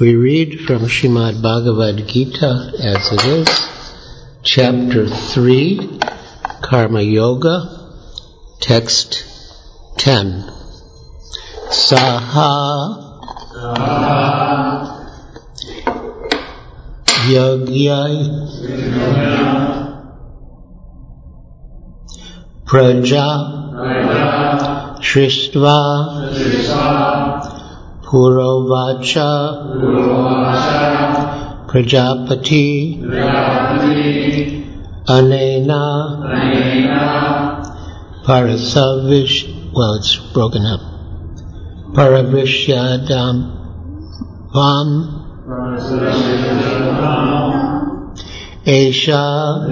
we 0.00 0.16
read 0.16 0.60
from 0.66 0.82
Srimad 0.82 1.40
Bhagavad 1.40 2.06
Gita 2.08 2.72
as 2.78 3.12
it 3.12 3.24
is, 3.24 3.48
chapter 4.42 5.06
3, 5.08 6.00
Karma 6.62 7.00
Yoga, 7.00 7.90
text 8.60 9.24
10. 9.98 10.50
Saha 11.70 13.04
Yagyai 17.24 18.16
Praja 22.66 23.26
Shristva 25.04 25.76
Purovacha 28.02 29.30
Prajapati 31.68 33.02
Anena 35.06 35.84
Parasavish 38.24 39.36
well 39.74 39.94
it's 39.94 40.16
broken 40.32 40.64
up. 40.64 40.80
Paravishyadam 41.92 43.36
Vam 44.54 44.88
Esha 48.64 49.68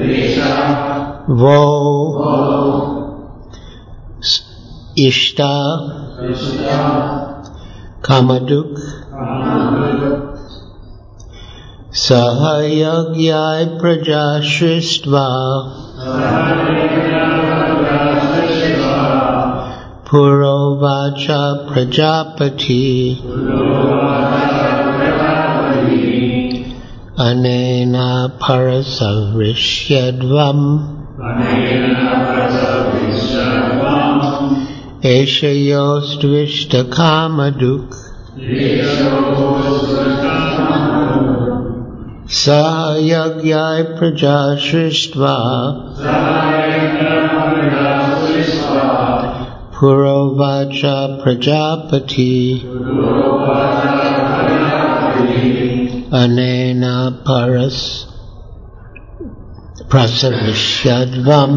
Vo 1.26 3.01
Ishta 4.96 5.54
Kamaduk 8.02 8.76
Sahayagyai 11.92 13.80
Prajashristva 13.80 15.28
Purovacha 20.04 21.66
Prajapati 21.68 23.16
Anena 27.16 28.28
Parasavishyadvam 35.02 36.86
Eshayostvishta 36.86 36.86
Kamaduk 36.88 37.90
Sahayagyai 42.30 43.98
Prajashristva 43.98 45.36
Purovacha 49.74 51.18
Prajapati. 51.20 52.62
Anena 56.12 57.10
Paras 57.24 58.06
Prasavishyadvam 59.88 61.52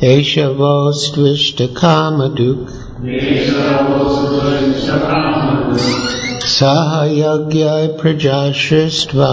Eshavostvishta 0.00 1.68
Kamaduk 1.72 2.68
Sahayagyai 6.42 7.96
Prajashristva 7.96 9.32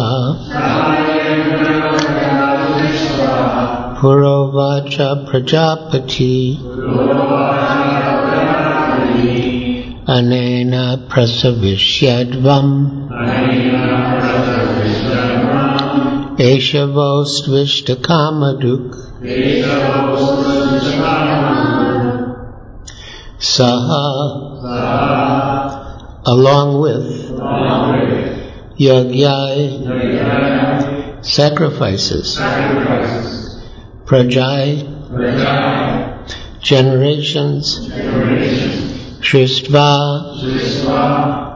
Purovacha 3.97 5.09
Prajapati. 5.27 6.59
Anena 10.07 10.97
Prasavishyadvam 11.07 12.69
Eshavostvishta 16.37 17.95
Kamaduk 17.95 19.10
Saha. 23.37 24.25
Along 26.25 26.81
with 26.81 27.29
Yagyai. 28.79 29.85
Sacrifices. 31.23 32.39
Prajai. 34.05 34.87
Generations. 36.59 37.79
Shristva. 39.21 40.01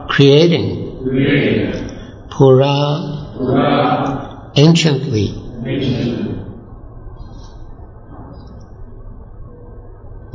Creating. 0.08 1.02
Pura. 2.30 2.78
Anciently 4.56 5.34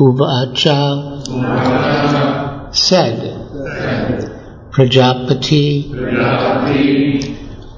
Uvacha 0.01 1.21
said 2.75 3.17
Prajapati 4.71 5.93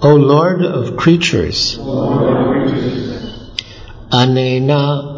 O 0.02 0.16
Lord 0.16 0.64
of 0.64 0.96
creatures 0.96 1.78
Anena 4.10 5.12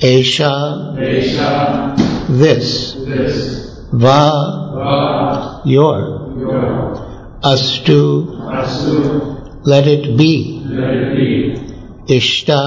Esha 0.00 0.94
this 2.28 2.96
Va 3.92 5.62
your 5.64 6.32
Astu 7.42 8.26
let 9.64 9.86
it 9.86 10.16
be. 10.16 10.60
Ishta 12.08 12.62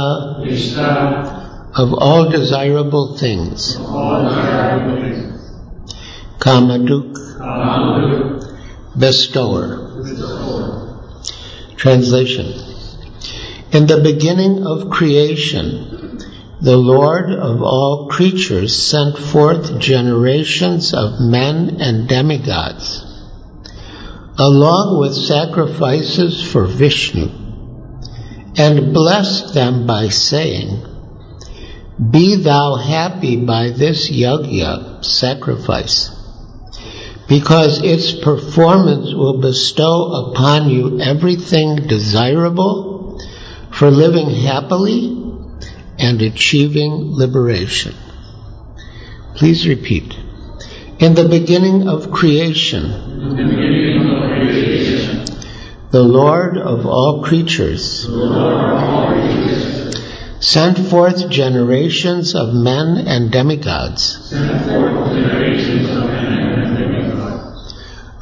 of 1.77 1.93
all 1.93 2.29
desirable 2.29 3.17
things. 3.17 3.75
Kamaduk 6.39 7.15
bestower 8.97 9.81
Translation. 11.75 12.53
In 13.71 13.87
the 13.87 13.99
beginning 14.01 14.65
of 14.65 14.89
creation 14.89 15.94
the 16.61 16.77
Lord 16.77 17.31
of 17.31 17.61
all 17.61 18.07
creatures 18.07 18.75
sent 18.75 19.17
forth 19.17 19.77
generations 19.77 20.93
of 20.93 21.19
men 21.19 21.81
and 21.81 22.07
demigods, 22.07 23.03
along 24.37 24.99
with 24.99 25.13
sacrifices 25.13 26.49
for 26.49 26.65
Vishnu, 26.65 27.29
and 28.57 28.93
blessed 28.93 29.53
them 29.53 29.85
by 29.85 30.07
saying, 30.07 30.85
Be 32.09 32.37
thou 32.37 32.75
happy 32.75 33.35
by 33.45 33.71
this 33.71 34.09
yajna 34.09 35.03
sacrifice, 35.03 36.09
because 37.27 37.83
its 37.83 38.13
performance 38.13 39.13
will 39.13 39.41
bestow 39.41 40.31
upon 40.31 40.69
you 40.69 41.01
everything 41.01 41.87
desirable 41.87 43.21
for 43.71 43.91
living 43.91 44.29
happily 44.29 45.24
and 45.97 46.21
achieving 46.21 47.15
liberation. 47.15 47.95
Please 49.35 49.67
repeat. 49.67 50.13
In 50.99 51.13
the 51.13 51.27
beginning 51.27 51.89
of 51.89 52.11
creation, 52.11 52.83
the 55.91 56.03
Lord 56.03 56.57
of 56.57 56.85
all 56.85 57.23
creatures 57.23 58.07
sent 60.39 60.77
forth 60.89 61.29
generations 61.29 62.35
of 62.35 62.53
men 62.53 62.97
and 63.07 63.31
demigods, 63.31 64.31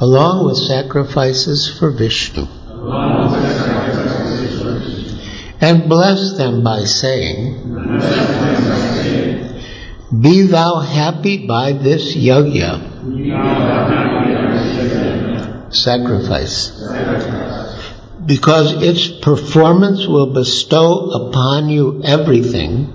along 0.00 0.46
with 0.46 0.56
sacrifices 0.56 1.68
for 1.78 1.90
Vishnu, 1.90 2.46
and 5.64 5.88
bless 5.88 6.36
them 6.36 6.62
by 6.62 6.84
saying, 6.84 7.54
Be 10.20 10.42
thou 10.42 10.80
happy 10.80 11.46
by 11.46 11.72
this 11.72 12.14
yajna, 12.14 12.92
sacrifice, 15.74 16.70
because 18.26 18.82
its 18.82 19.08
performance 19.08 20.06
will 20.06 20.34
bestow 20.34 21.08
upon 21.28 21.70
you 21.70 22.02
everything. 22.04 22.90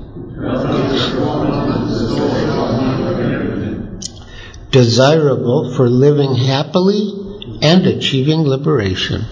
Desirable 4.70 5.74
for 5.76 5.90
living 5.90 6.36
happily 6.36 7.02
and 7.64 7.88
achieving 7.88 8.42
liberation. 8.42 9.26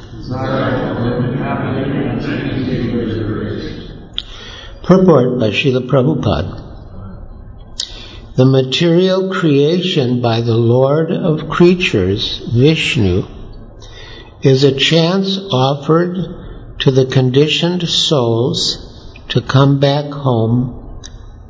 Purport 4.83 5.39
by 5.39 5.51
Srila 5.51 5.87
Prabhupada. 5.87 6.63
The 8.35 8.45
material 8.45 9.31
creation 9.31 10.21
by 10.21 10.41
the 10.41 10.57
Lord 10.57 11.11
of 11.11 11.49
creatures, 11.49 12.39
Vishnu, 12.53 13.23
is 14.41 14.65
a 14.65 14.77
chance 14.77 15.39
offered 15.49 16.17
to 16.79 16.91
the 16.91 17.05
conditioned 17.05 17.87
souls 17.87 19.13
to 19.29 19.39
come 19.41 19.79
back 19.79 20.11
home, 20.11 21.01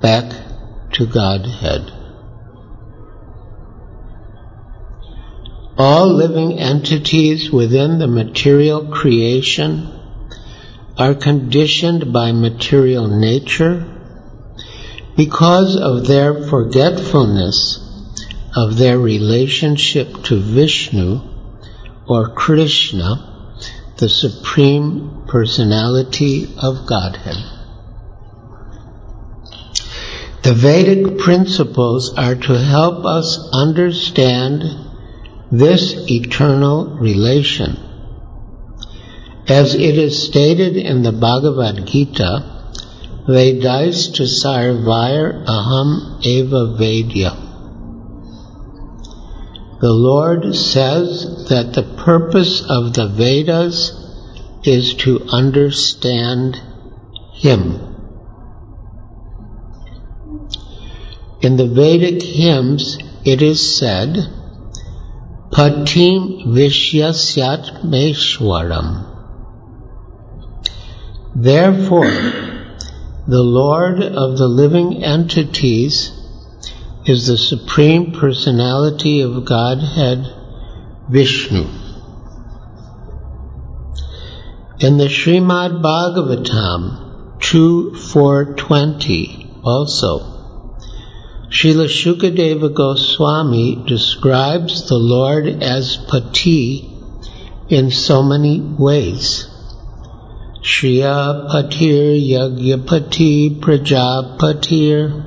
back 0.02 0.32
to 0.94 1.08
Godhead. 1.08 1.97
All 5.80 6.12
living 6.12 6.58
entities 6.58 7.52
within 7.52 8.00
the 8.00 8.08
material 8.08 8.88
creation 8.88 9.94
are 10.98 11.14
conditioned 11.14 12.12
by 12.12 12.32
material 12.32 13.08
nature 13.08 13.86
because 15.16 15.76
of 15.76 16.08
their 16.08 16.48
forgetfulness 16.48 17.80
of 18.56 18.78
their 18.78 18.98
relationship 18.98 20.24
to 20.24 20.40
Vishnu 20.40 21.22
or 22.08 22.30
Krishna, 22.34 23.54
the 23.98 24.10
Supreme 24.10 25.26
Personality 25.28 26.56
of 26.58 26.88
Godhead. 26.88 27.38
The 30.42 30.54
Vedic 30.54 31.20
principles 31.20 32.16
are 32.18 32.36
to 32.36 32.58
help 32.58 33.06
us 33.06 33.50
understand 33.54 34.87
this 35.52 36.10
eternal 36.10 36.98
relation. 37.00 37.78
As 39.48 39.76
it 39.76 39.98
is 39.98 40.22
stated 40.28 40.76
in 40.76 41.04
the 41.04 41.14
Bhagavad 41.14 41.86
Gita, 41.88 42.54
Vedaista 43.28 44.26
sarvair 44.26 45.46
aham 45.46 46.20
eva 46.26 46.78
vedya. 46.78 47.48
The 49.80 49.94
Lord 49.94 50.56
says 50.56 51.48
that 51.50 51.74
the 51.74 51.84
purpose 51.84 52.62
of 52.68 52.94
the 52.94 53.08
Vedas 53.08 53.92
is 54.64 54.96
to 54.96 55.22
understand 55.30 56.60
Him. 57.34 57.96
In 61.42 61.58
the 61.58 61.68
Vedic 61.68 62.24
hymns, 62.24 62.98
it 63.24 63.42
is 63.42 63.78
said, 63.78 64.18
Patim 65.58 66.54
Vishyasyat 66.54 67.82
Meshwaram. 67.84 68.90
Therefore, 71.36 72.12
the 73.28 73.42
Lord 73.42 74.04
of 74.04 74.38
the 74.38 74.48
living 74.48 75.04
entities 75.04 76.12
is 77.08 77.26
the 77.26 77.40
Supreme 77.40 78.12
Personality 78.12 79.22
of 79.22 79.46
Godhead, 79.46 80.32
Vishnu. 81.10 81.66
In 84.80 85.00
the 85.00 85.10
Srimad 85.10 85.82
Bhagavatam 85.82 87.40
2.420 87.40 89.64
also, 89.64 90.37
Srila 91.50 91.88
Shukadeva 91.88 92.74
Goswami 92.74 93.82
describes 93.88 94.90
the 94.90 94.98
Lord 94.98 95.48
as 95.64 95.96
Pati 95.96 96.94
in 97.70 97.90
so 97.90 98.22
many 98.22 98.60
ways. 98.60 99.48
Shriya 100.62 101.50
Patir 101.50 102.20
Yagyapati 102.20 103.62
Prajapatir 103.62 105.24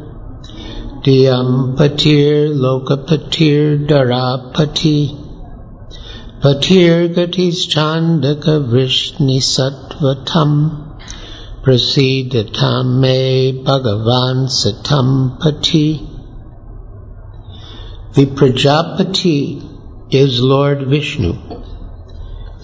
Diyam 1.02 1.74
Patir 1.78 2.52
Lokapatir 2.54 3.88
Darapati 3.88 5.16
Patir 6.42 7.14
Gatis 7.14 7.66
Chandaka 7.72 8.60
Vrishni 8.68 9.40
Sattvatam 9.40 10.89
Me 11.62 13.62
Bhagavan 13.64 14.48
Pati 15.38 16.08
The 18.14 18.26
Prajapati 18.26 19.62
is 20.10 20.40
Lord 20.40 20.88
Vishnu 20.88 21.34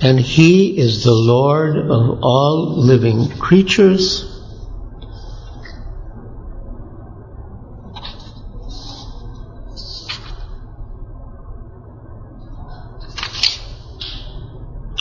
and 0.00 0.20
he 0.20 0.78
is 0.78 1.04
the 1.04 1.12
Lord 1.12 1.76
of 1.76 2.20
all 2.22 2.76
living 2.78 3.28
creatures. 3.38 4.32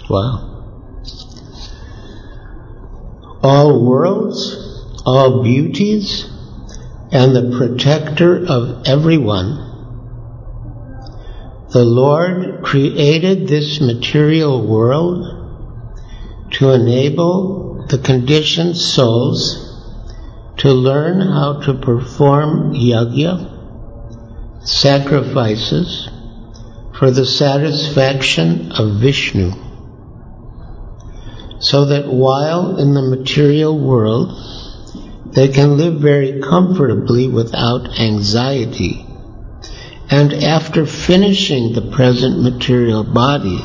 Wow. 0.10 0.55
All 3.46 3.86
worlds, 3.86 4.58
all 5.06 5.44
beauties, 5.44 6.28
and 7.12 7.36
the 7.36 7.56
protector 7.56 8.44
of 8.44 8.88
everyone. 8.88 9.60
The 11.70 11.86
Lord 11.86 12.64
created 12.64 13.48
this 13.48 13.80
material 13.80 14.66
world 14.66 15.28
to 16.54 16.72
enable 16.72 17.86
the 17.88 18.00
conditioned 18.00 18.78
souls 18.78 19.62
to 20.58 20.72
learn 20.72 21.22
how 21.22 21.62
to 21.66 21.76
perform 21.76 22.74
yajna, 22.74 24.66
sacrifices, 24.68 26.10
for 26.98 27.12
the 27.12 27.28
satisfaction 27.28 28.72
of 28.72 29.00
Vishnu 29.00 29.65
so 31.66 31.86
that 31.86 32.06
while 32.06 32.78
in 32.78 32.94
the 32.94 33.02
material 33.02 33.76
world 33.76 34.30
they 35.34 35.48
can 35.48 35.78
live 35.78 36.00
very 36.00 36.40
comfortably 36.40 37.28
without 37.28 38.00
anxiety, 38.00 39.04
and 40.12 40.32
after 40.32 40.86
finishing 40.86 41.74
the 41.74 41.90
present 41.92 42.44
material 42.44 43.04
body, 43.04 43.60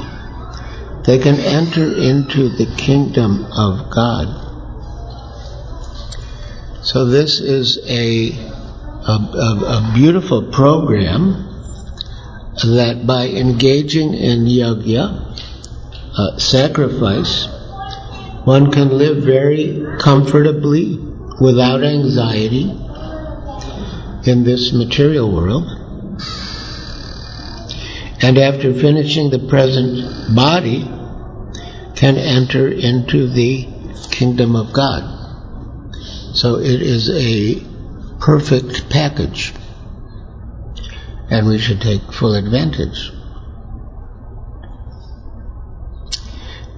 they 1.04 1.18
can 1.18 1.38
enter 1.40 1.84
into 1.84 2.48
the 2.48 2.74
kingdom 2.78 3.44
of 3.44 3.90
God. 3.90 4.28
So 6.82 7.04
this 7.04 7.38
is 7.38 7.78
a, 7.86 8.32
a, 8.32 9.12
a, 9.12 9.90
a 9.90 9.92
beautiful 9.94 10.50
program 10.50 11.48
that 12.64 13.02
by 13.06 13.28
engaging 13.28 14.14
in 14.14 14.46
yajna, 14.46 15.36
uh, 16.16 16.38
sacrifice, 16.38 17.59
one 18.44 18.70
can 18.72 18.96
live 18.96 19.24
very 19.24 19.84
comfortably 19.98 20.98
without 21.40 21.82
anxiety 21.84 22.70
in 24.24 24.44
this 24.44 24.72
material 24.72 25.30
world. 25.30 25.64
And 28.22 28.38
after 28.38 28.74
finishing 28.74 29.30
the 29.30 29.46
present 29.48 30.34
body, 30.34 30.84
can 31.96 32.16
enter 32.16 32.66
into 32.68 33.28
the 33.28 33.68
kingdom 34.10 34.56
of 34.56 34.72
God. 34.72 35.02
So 36.34 36.56
it 36.56 36.80
is 36.80 37.10
a 37.10 37.62
perfect 38.20 38.88
package. 38.90 39.52
and 41.30 41.46
we 41.46 41.58
should 41.58 41.80
take 41.80 42.12
full 42.12 42.34
advantage. 42.34 43.12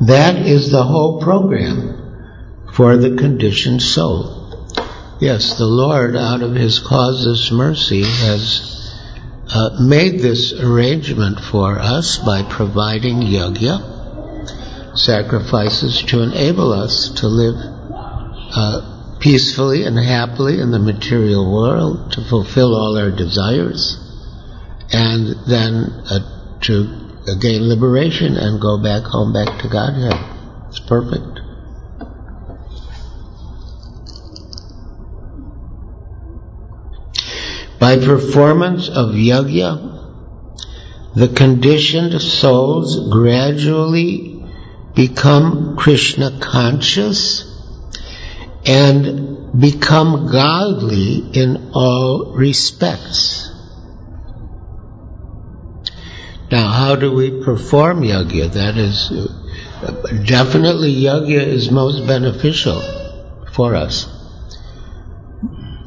That 0.07 0.37
is 0.37 0.71
the 0.71 0.83
whole 0.83 1.21
program 1.21 2.69
for 2.75 2.97
the 2.97 3.17
conditioned 3.17 3.83
soul. 3.83 4.67
Yes, 5.21 5.59
the 5.59 5.67
Lord, 5.67 6.17
out 6.17 6.43
of 6.43 6.57
His 6.57 6.81
causeless 6.81 7.53
mercy, 7.53 8.03
has 8.03 8.97
uh, 9.49 9.79
made 9.81 10.19
this 10.19 10.53
arrangement 10.55 11.39
for 11.39 11.79
us 11.79 12.19
by 12.19 12.43
providing 12.43 13.21
yajna, 13.21 14.99
sacrifices 14.99 16.03
to 16.09 16.23
enable 16.23 16.73
us 16.73 17.11
to 17.21 17.29
live 17.29 17.55
uh, 17.55 19.19
peacefully 19.21 19.85
and 19.85 19.97
happily 19.97 20.59
in 20.59 20.73
the 20.73 20.81
material 20.81 21.55
world, 21.55 22.11
to 22.13 22.25
fulfill 22.25 22.75
all 22.75 22.99
our 22.99 23.13
desires, 23.13 23.99
and 24.93 25.37
then 25.47 25.93
uh, 26.11 26.59
to 26.63 27.02
gain 27.41 27.69
liberation 27.69 28.37
and 28.37 28.61
go 28.61 28.83
back 28.83 29.05
home, 29.05 29.33
back 29.33 29.61
to 29.63 29.69
Godhead. 29.69 30.19
It's 30.69 30.81
perfect. 30.81 31.41
By 37.79 37.97
performance 37.97 38.89
of 38.89 39.11
yajna, 39.11 39.93
the 41.15 41.29
conditioned 41.29 42.21
souls 42.23 43.11
gradually 43.11 44.45
become 44.95 45.77
Krishna 45.77 46.39
conscious 46.41 47.49
and 48.65 49.61
become 49.61 50.31
godly 50.31 51.31
in 51.33 51.73
all 51.75 52.35
respects. 52.37 53.42
Now, 56.53 56.69
how 56.69 56.97
do 56.97 57.11
we 57.11 57.43
perform 57.43 58.03
yajna? 58.03 58.53
That 58.53 58.77
is, 58.77 59.09
definitely 60.27 60.95
yajna 60.95 61.47
is 61.47 61.71
most 61.71 62.07
beneficial 62.07 62.79
for 63.55 63.75
us. 63.75 64.07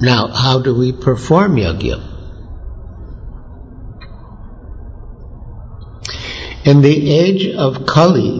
Now, 0.02 0.30
how 0.30 0.58
do 0.64 0.74
we 0.74 0.92
perform 0.92 1.58
yajna? 1.58 2.02
In 6.66 6.82
the 6.82 7.12
age 7.12 7.46
of 7.56 7.86
Kali, 7.86 8.40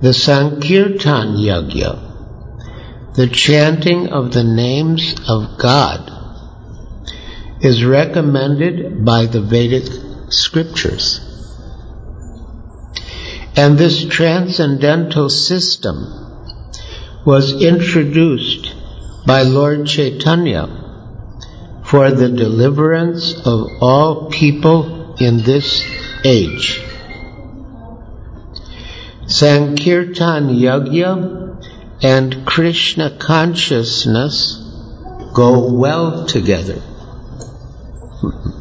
the 0.00 0.12
Sankirtan 0.12 1.36
Yajna, 1.36 3.14
the 3.14 3.28
chanting 3.28 4.08
of 4.08 4.32
the 4.32 4.42
names 4.42 5.14
of 5.28 5.58
God, 5.58 6.10
is 7.60 7.84
recommended 7.84 9.04
by 9.04 9.26
the 9.26 9.40
Vedic 9.40 10.11
scriptures. 10.32 11.20
And 13.56 13.76
this 13.76 14.04
transcendental 14.06 15.28
system 15.28 15.96
was 17.26 17.62
introduced 17.62 18.74
by 19.26 19.42
Lord 19.42 19.86
Chaitanya 19.86 20.78
for 21.84 22.10
the 22.10 22.30
deliverance 22.30 23.34
of 23.46 23.68
all 23.80 24.30
people 24.30 25.14
in 25.16 25.42
this 25.42 25.84
age. 26.24 26.82
Sankirtan 29.26 30.48
Yajna 30.48 32.02
and 32.02 32.46
Krishna 32.46 33.10
consciousness 33.18 34.58
go 35.34 35.72
well 35.72 36.26
together. 36.26 36.80
Hmm. 38.20 38.51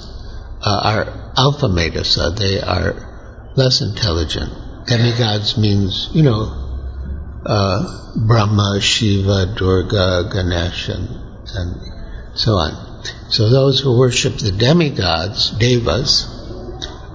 uh, 0.61 0.81
are 0.83 1.33
alpha 1.37 1.67
medasa, 1.67 2.37
they 2.37 2.61
are 2.61 3.51
less 3.55 3.81
intelligent. 3.81 4.85
Demigods 4.85 5.57
means, 5.57 6.09
you 6.13 6.21
know, 6.21 6.53
uh, 7.47 8.17
Brahma, 8.27 8.79
Shiva, 8.79 9.55
Durga, 9.57 10.29
Ganesh, 10.31 10.89
and, 10.89 11.09
and 11.55 12.37
so 12.37 12.51
on. 12.51 12.90
So 13.29 13.49
those 13.49 13.79
who 13.79 13.97
worship 13.97 14.37
the 14.37 14.51
demigods, 14.51 15.51
devas, 15.51 16.27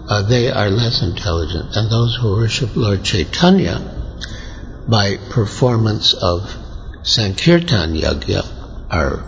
uh, 0.09 0.23
they 0.23 0.50
are 0.50 0.71
less 0.71 1.02
intelligent. 1.02 1.76
And 1.76 1.90
those 1.90 2.16
who 2.16 2.33
worship 2.33 2.76
Lord 2.76 3.05
Chaitanya 3.05 3.81
by 4.88 5.16
performance 5.31 6.14
of 6.14 6.55
Sankirtan 7.02 7.95
Yajna 7.95 8.88
are 8.90 9.25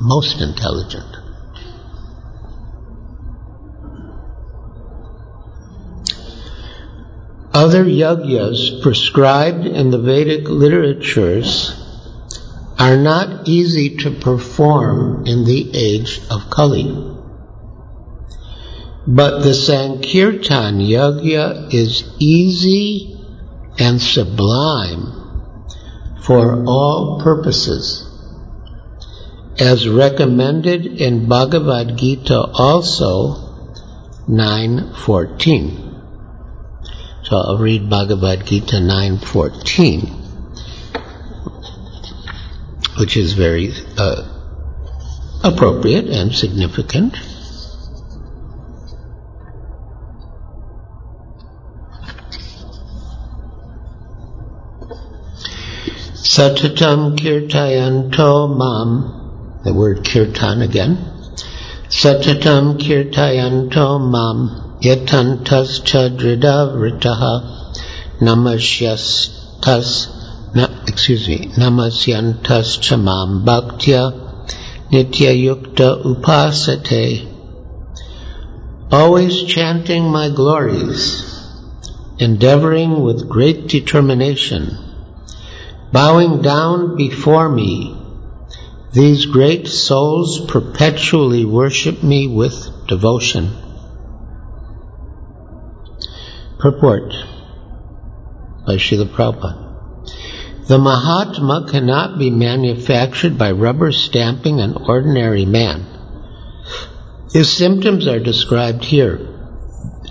most 0.00 0.40
intelligent. 0.40 1.16
Other 7.54 7.84
yajnas 7.84 8.82
prescribed 8.82 9.66
in 9.66 9.90
the 9.90 9.98
Vedic 9.98 10.48
literatures 10.48 11.81
are 12.82 12.96
not 12.96 13.46
easy 13.46 13.96
to 13.98 14.10
perform 14.10 15.24
in 15.24 15.44
the 15.44 15.70
age 15.72 16.20
of 16.28 16.50
Kali. 16.50 16.90
But 19.06 19.44
the 19.44 19.54
Sankirtan 19.54 20.80
Yajna 20.80 21.72
is 21.72 22.02
easy 22.18 23.16
and 23.78 24.02
sublime 24.02 25.12
for 26.24 26.64
all 26.66 27.20
purposes, 27.22 28.04
as 29.60 29.88
recommended 29.88 30.84
in 30.84 31.28
Bhagavad 31.28 31.96
Gita 31.96 32.36
also 32.36 33.36
9.14. 34.28 37.22
So 37.22 37.36
I'll 37.36 37.58
read 37.58 37.88
Bhagavad 37.88 38.44
Gita 38.44 38.78
9.14 38.78 40.21
which 42.98 43.16
is 43.16 43.32
very 43.32 43.72
uh, 43.96 44.22
appropriate 45.42 46.06
and 46.06 46.34
significant. 46.34 47.14
Satatam 56.32 57.16
kirtayanto 57.18 58.56
mam, 58.56 59.60
the 59.64 59.74
word 59.74 60.04
kirtan 60.04 60.62
again. 60.62 60.96
Satatam 61.88 62.78
kirtayanto 62.78 64.00
mam, 64.00 64.78
yatantas 64.80 65.82
chadrida 65.82 66.72
vritaha 66.72 67.42
namashyastas 68.20 70.11
excuse 70.92 71.26
me, 71.28 71.48
namasyantas 71.56 72.78
chamam 72.84 73.44
bhaktya 73.44 74.12
nitya 74.90 75.32
yukta 75.46 76.04
upasate. 76.04 77.28
Always 78.90 79.42
chanting 79.44 80.04
my 80.04 80.28
glories, 80.28 81.00
endeavoring 82.18 83.02
with 83.02 83.28
great 83.28 83.68
determination 83.68 84.92
Bowing 85.92 86.40
down 86.40 86.96
before 86.96 87.50
me, 87.50 87.94
these 88.94 89.26
great 89.26 89.68
souls 89.68 90.40
perpetually 90.46 91.44
worship 91.44 92.02
me 92.02 92.26
with 92.26 92.86
devotion. 92.88 93.50
Purport 96.58 97.12
by 98.66 98.76
Srila 98.76 99.06
Prabhupada. 99.06 99.61
The 100.68 100.78
Mahatma 100.78 101.66
cannot 101.68 102.18
be 102.18 102.30
manufactured 102.30 103.36
by 103.36 103.50
rubber 103.50 103.90
stamping 103.90 104.60
an 104.60 104.76
ordinary 104.76 105.44
man. 105.44 105.86
His 107.32 107.50
symptoms 107.50 108.06
are 108.06 108.20
described 108.20 108.84
here. 108.84 109.28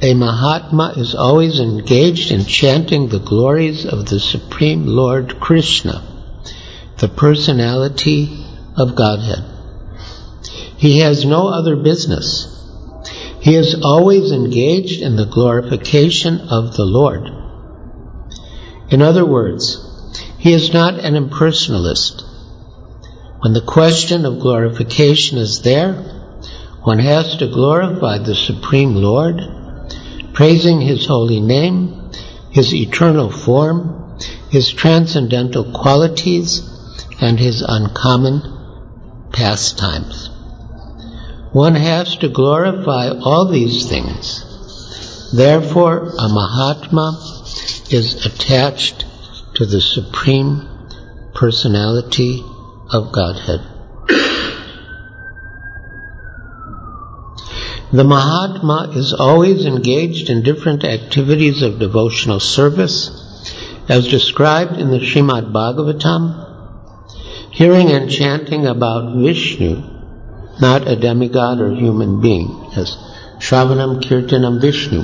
A 0.01 0.13
Mahatma 0.13 0.95
is 0.97 1.15
always 1.15 1.59
engaged 1.59 2.31
in 2.31 2.45
chanting 2.45 3.07
the 3.07 3.19
glories 3.19 3.85
of 3.85 4.07
the 4.07 4.19
Supreme 4.19 4.87
Lord 4.87 5.39
Krishna, 5.39 6.03
the 6.97 7.07
personality 7.07 8.45
of 8.75 8.95
Godhead. 8.95 9.45
He 10.77 10.99
has 10.99 11.23
no 11.23 11.47
other 11.47 11.77
business. 11.77 12.47
He 13.39 13.55
is 13.55 13.79
always 13.83 14.31
engaged 14.31 15.01
in 15.01 15.15
the 15.15 15.27
glorification 15.27 16.41
of 16.41 16.75
the 16.75 16.85
Lord. 16.85 17.29
In 18.89 19.01
other 19.01 19.25
words, 19.25 19.87
he 20.41 20.53
is 20.53 20.73
not 20.73 20.95
an 20.95 21.13
impersonalist. 21.13 22.23
When 23.41 23.53
the 23.53 23.61
question 23.61 24.25
of 24.25 24.39
glorification 24.39 25.37
is 25.37 25.61
there, 25.61 25.93
one 26.81 26.97
has 26.97 27.37
to 27.37 27.47
glorify 27.47 28.17
the 28.17 28.33
Supreme 28.33 28.95
Lord 28.95 29.39
praising 30.33 30.81
His 30.81 31.05
holy 31.05 31.39
name, 31.41 32.09
His 32.49 32.73
eternal 32.73 33.29
form, 33.29 34.17
His 34.49 34.71
transcendental 34.71 35.73
qualities, 35.73 36.67
and 37.21 37.39
His 37.39 37.61
uncommon 37.61 38.41
pastimes. 39.31 40.31
One 41.51 41.75
has 41.75 42.15
to 42.17 42.29
glorify 42.29 43.09
all 43.09 43.47
these 43.47 43.87
things. 43.87 44.43
Therefore, 45.31 46.07
a 46.17 46.29
Mahatma 46.29 47.19
is 47.91 48.25
attached 48.25 49.05
to 49.55 49.65
the 49.65 49.81
Supreme 49.81 50.67
Personality 51.33 52.43
of 52.91 53.11
Godhead. 53.11 53.61
The 57.93 58.05
Mahatma 58.05 58.93
is 58.95 59.13
always 59.13 59.65
engaged 59.65 60.29
in 60.29 60.43
different 60.43 60.85
activities 60.85 61.61
of 61.61 61.79
devotional 61.79 62.39
service, 62.39 63.09
as 63.89 64.07
described 64.07 64.77
in 64.77 64.91
the 64.91 64.99
Srimad 64.99 65.51
Bhagavatam, 65.51 67.51
hearing 67.51 67.91
and 67.91 68.09
chanting 68.09 68.65
about 68.65 69.17
Vishnu, 69.17 69.83
not 70.61 70.87
a 70.87 70.95
demigod 70.95 71.59
or 71.59 71.75
human 71.75 72.21
being, 72.21 72.69
as 72.77 72.95
Shravanam 73.39 74.01
Kirtanam 74.01 74.61
Vishnu. 74.61 75.03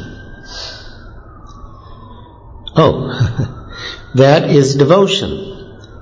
Oh, 2.78 3.54
that 4.16 4.50
is 4.50 4.76
devotion. 4.76 5.56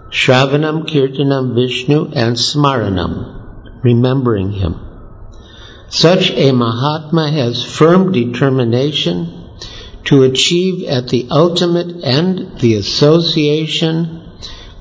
Shravanam 0.09 0.87
Kirtanam 0.87 1.55
Vishnu 1.55 2.11
and 2.13 2.35
Smaranam, 2.35 3.83
remembering 3.83 4.51
him. 4.51 4.79
Such 5.89 6.31
a 6.31 6.51
Mahatma 6.51 7.31
has 7.31 7.63
firm 7.63 8.11
determination 8.11 9.49
to 10.05 10.23
achieve 10.23 10.87
at 10.87 11.09
the 11.09 11.27
ultimate 11.31 12.03
end 12.03 12.59
the 12.59 12.75
association 12.75 14.21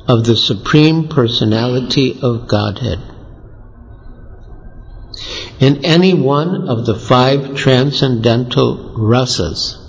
of 0.06 0.24
the 0.24 0.36
Supreme 0.36 1.08
Personality 1.08 2.18
of 2.20 2.46
Godhead. 2.46 3.00
In 5.60 5.84
any 5.84 6.14
one 6.14 6.68
of 6.68 6.84
the 6.84 6.94
five 6.94 7.54
transcendental 7.56 8.94
rasas, 8.98 9.83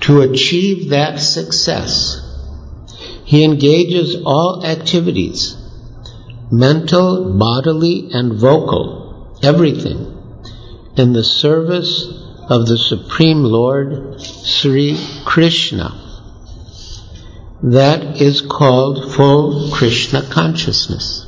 to 0.00 0.20
achieve 0.20 0.90
that 0.90 1.18
success, 1.18 2.20
he 3.24 3.44
engages 3.44 4.22
all 4.24 4.64
activities, 4.64 5.56
mental, 6.50 7.36
bodily, 7.36 8.10
and 8.12 8.34
vocal, 8.34 9.38
everything 9.42 10.12
in 10.96 11.12
the 11.12 11.24
service 11.24 12.06
of 12.48 12.66
the 12.66 12.78
Supreme 12.78 13.42
Lord 13.42 14.20
Sri 14.20 14.96
Krishna. 15.24 16.02
That 17.62 18.20
is 18.20 18.40
called 18.40 19.12
full 19.12 19.70
Krishna 19.72 20.22
consciousness. 20.22 21.26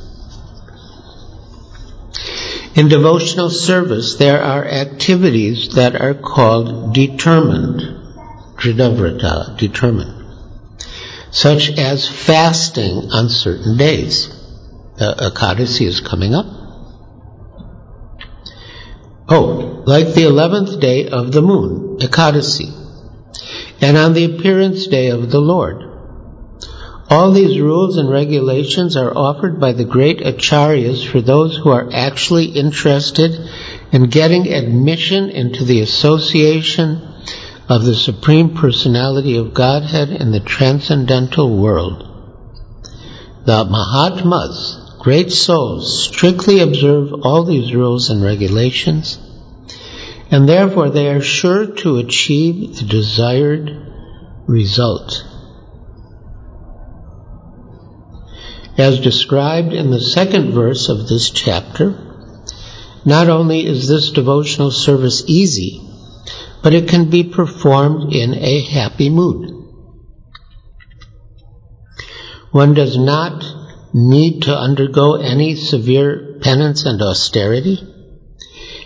In 2.75 2.87
devotional 2.87 3.49
service, 3.49 4.15
there 4.15 4.41
are 4.41 4.63
activities 4.63 5.75
that 5.75 5.99
are 5.99 6.13
called 6.13 6.93
determined, 6.93 7.98
Dridavrata, 8.59 9.57
determined, 9.57 10.25
such 11.31 11.69
as 11.77 12.07
fasting 12.07 13.09
on 13.11 13.29
certain 13.29 13.77
days. 13.77 14.27
Uh, 14.99 15.29
Ekadasi 15.29 15.87
is 15.87 16.01
coming 16.01 16.35
up. 16.35 16.45
Oh, 19.29 19.83
like 19.85 20.13
the 20.13 20.25
eleventh 20.25 20.79
day 20.81 21.07
of 21.07 21.31
the 21.31 21.41
moon, 21.41 21.99
Ekadasi, 21.99 22.67
and 23.79 23.95
on 23.95 24.13
the 24.13 24.25
appearance 24.25 24.87
day 24.87 25.09
of 25.09 25.31
the 25.31 25.39
Lord. 25.39 25.85
All 27.09 27.31
these 27.31 27.59
rules 27.59 27.97
and 27.97 28.09
regulations 28.09 28.95
are 28.95 29.15
offered 29.17 29.59
by 29.59 29.71
the 29.73 29.85
great 29.85 30.19
acharyas 30.19 31.09
for 31.09 31.21
those 31.21 31.57
who 31.57 31.69
are 31.69 31.89
actually 31.91 32.45
interested 32.45 33.31
in 33.91 34.09
getting 34.09 34.51
admission 34.51 35.29
into 35.29 35.63
the 35.63 35.81
association 35.81 37.08
of 37.69 37.85
the 37.85 37.93
Supreme 37.93 38.55
Personality 38.55 39.37
of 39.37 39.53
Godhead 39.53 40.09
in 40.09 40.31
the 40.31 40.39
transcendental 40.39 41.55
world. 41.55 42.03
The 43.45 43.63
Mahatmas, 43.63 44.95
great 44.97 45.31
souls 45.31 46.03
strictly 46.03 46.61
observe 46.61 47.13
all 47.13 47.43
these 47.43 47.73
rules 47.75 48.09
and 48.09 48.23
regulations, 48.23 49.19
and 50.31 50.49
therefore 50.49 50.89
they 50.89 51.09
are 51.09 51.21
sure 51.21 51.67
to 51.67 51.97
achieve 51.97 52.77
the 52.77 52.85
desired 52.85 53.69
result. 54.47 55.23
As 58.79 58.99
described 58.99 59.73
in 59.73 59.91
the 59.91 60.01
second 60.01 60.53
verse 60.53 60.89
of 60.89 61.07
this 61.07 61.29
chapter, 61.29 61.93
not 63.05 63.29
only 63.29 63.63
is 63.63 63.87
this 63.87 64.09
devotional 64.09 64.71
service 64.71 65.23
easy, 65.27 65.88
but 66.63 66.73
it 66.73 66.89
can 66.89 67.09
be 67.09 67.23
performed 67.23 68.13
in 68.13 68.33
a 68.33 68.61
happy 68.61 69.09
mood. 69.09 69.59
One 72.51 72.73
does 72.73 72.97
not 72.97 73.45
need 73.93 74.43
to 74.43 74.57
undergo 74.57 75.15
any 75.15 75.55
severe 75.55 76.39
penance 76.41 76.85
and 76.85 77.01
austerity. 77.01 77.77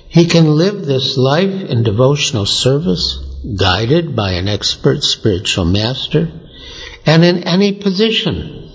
He 0.09 0.25
can 0.25 0.57
live 0.57 0.85
this 0.85 1.17
life 1.17 1.69
in 1.69 1.83
devotional 1.83 2.45
service, 2.45 3.19
guided 3.57 4.15
by 4.15 4.33
an 4.33 4.47
expert 4.47 5.03
spiritual 5.03 5.65
master, 5.65 6.31
and 7.05 7.23
in 7.23 7.43
any 7.43 7.81
position, 7.81 8.69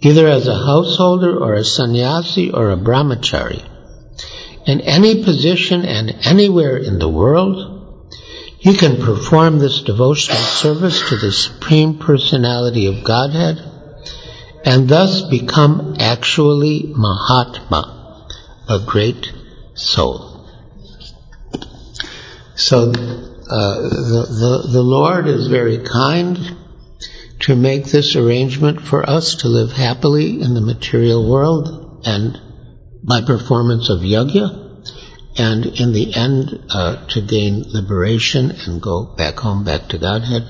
either 0.00 0.28
as 0.28 0.46
a 0.46 0.54
householder 0.54 1.36
or 1.36 1.54
a 1.54 1.64
sannyasi 1.64 2.50
or 2.50 2.70
a 2.70 2.76
brahmachari. 2.76 3.62
In 4.66 4.80
any 4.80 5.24
position 5.24 5.84
and 5.84 6.14
anywhere 6.24 6.76
in 6.76 6.98
the 6.98 7.08
world, 7.08 7.71
he 8.62 8.76
can 8.76 9.02
perform 9.02 9.58
this 9.58 9.82
devotional 9.82 10.38
service 10.38 11.08
to 11.08 11.16
the 11.16 11.32
Supreme 11.32 11.98
Personality 11.98 12.86
of 12.86 13.02
Godhead 13.02 13.58
and 14.64 14.88
thus 14.88 15.22
become 15.22 15.96
actually 15.98 16.84
Mahatma, 16.86 18.28
a 18.68 18.78
great 18.86 19.32
soul. 19.74 20.46
So 22.54 22.90
uh, 22.90 22.92
the, 22.92 24.26
the, 24.30 24.68
the 24.74 24.82
Lord 24.82 25.26
is 25.26 25.48
very 25.48 25.78
kind 25.78 26.38
to 27.40 27.56
make 27.56 27.86
this 27.86 28.14
arrangement 28.14 28.80
for 28.80 29.02
us 29.10 29.34
to 29.42 29.48
live 29.48 29.72
happily 29.72 30.40
in 30.40 30.54
the 30.54 30.60
material 30.60 31.28
world 31.28 32.06
and 32.06 32.40
by 33.02 33.22
performance 33.22 33.88
of 33.88 34.02
yajna, 34.02 34.61
and 35.36 35.64
in 35.64 35.92
the 35.92 36.14
end 36.14 36.66
uh, 36.70 37.06
to 37.08 37.20
gain 37.22 37.64
liberation 37.68 38.50
and 38.50 38.82
go 38.82 39.04
back 39.04 39.38
home, 39.38 39.64
back 39.64 39.88
to 39.88 39.98
Godhead. 39.98 40.42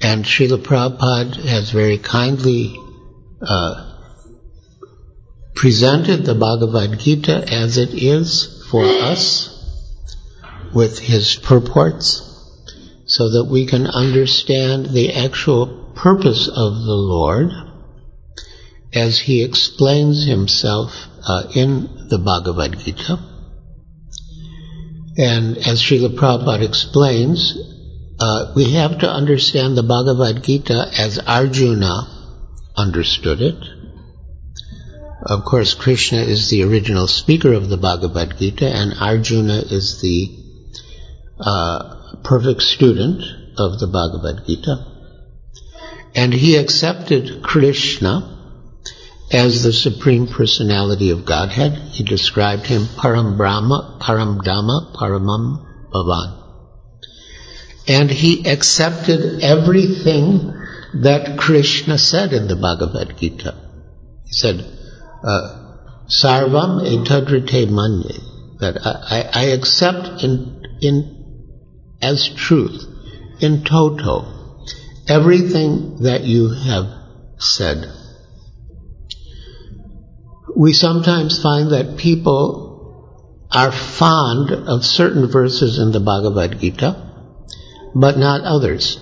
And 0.00 0.24
Srila 0.24 0.58
Prabhupada 0.58 1.36
has 1.44 1.70
very 1.70 1.98
kindly 1.98 2.78
uh, 3.40 3.94
presented 5.54 6.24
the 6.24 6.34
Bhagavad 6.34 6.98
Gita 7.00 7.44
as 7.52 7.78
it 7.78 7.90
is 7.94 8.64
for 8.70 8.84
us 8.84 9.50
with 10.74 10.98
his 10.98 11.36
purports 11.36 12.30
so 13.06 13.30
that 13.30 13.44
we 13.44 13.66
can 13.66 13.86
understand 13.86 14.86
the 14.86 15.12
actual 15.12 15.92
purpose 15.94 16.48
of 16.48 16.74
the 16.74 16.94
Lord 16.94 17.50
as 18.92 19.18
he 19.18 19.42
explains 19.42 20.26
himself 20.26 21.08
uh, 21.26 21.44
in 21.54 22.08
the 22.08 22.18
Bhagavad 22.18 22.78
Gita. 22.78 23.18
And 25.16 25.58
as 25.58 25.80
Srila 25.80 26.16
Prabhupada 26.16 26.66
explains, 26.66 27.56
uh, 28.18 28.52
we 28.56 28.72
have 28.72 28.98
to 28.98 29.08
understand 29.08 29.76
the 29.76 29.82
Bhagavad 29.82 30.42
Gita 30.42 30.90
as 30.98 31.18
Arjuna 31.18 32.08
understood 32.76 33.40
it. 33.40 33.62
Of 35.26 35.44
course, 35.44 35.74
Krishna 35.74 36.18
is 36.18 36.50
the 36.50 36.64
original 36.64 37.06
speaker 37.06 37.52
of 37.54 37.68
the 37.68 37.76
Bhagavad 37.76 38.36
Gita, 38.38 38.66
and 38.66 38.94
Arjuna 39.00 39.56
is 39.70 40.00
the 40.02 40.36
uh, 41.40 42.20
perfect 42.22 42.62
student 42.62 43.22
of 43.56 43.78
the 43.78 43.86
Bhagavad 43.86 44.46
Gita. 44.46 44.84
And 46.14 46.32
he 46.32 46.56
accepted 46.56 47.42
Krishna 47.42 48.33
as 49.34 49.64
the 49.64 49.72
Supreme 49.72 50.28
Personality 50.28 51.10
of 51.10 51.26
Godhead. 51.26 51.72
He 51.90 52.04
described 52.04 52.66
him 52.66 52.82
Param 52.82 53.36
Brahma, 53.36 53.98
Param 54.00 54.38
Dhama, 54.38 54.94
Paramam 54.94 55.90
Bhavan. 55.92 56.40
And 57.88 58.10
he 58.10 58.48
accepted 58.48 59.42
everything 59.42 60.54
that 61.02 61.36
Krishna 61.36 61.98
said 61.98 62.32
in 62.32 62.46
the 62.46 62.54
Bhagavad 62.54 63.18
Gita. 63.18 63.54
He 64.24 64.32
said, 64.32 64.60
uh, 65.24 65.64
Sarvam 66.06 66.86
etadrite 66.86 67.68
manye, 67.68 68.60
that 68.60 68.78
I, 68.86 69.28
I 69.32 69.44
accept 69.46 70.22
in, 70.22 70.62
in, 70.80 71.98
as 72.00 72.28
truth, 72.36 72.84
in 73.40 73.64
toto, 73.64 74.62
everything 75.08 76.04
that 76.04 76.22
you 76.22 76.50
have 76.50 76.86
said. 77.38 77.90
We 80.56 80.72
sometimes 80.72 81.42
find 81.42 81.72
that 81.72 81.96
people 81.98 82.64
are 83.50 83.72
fond 83.72 84.50
of 84.52 84.84
certain 84.84 85.26
verses 85.30 85.78
in 85.78 85.92
the 85.92 86.00
Bhagavad 86.00 86.60
Gita, 86.60 86.96
but 87.94 88.18
not 88.18 88.42
others. 88.42 88.98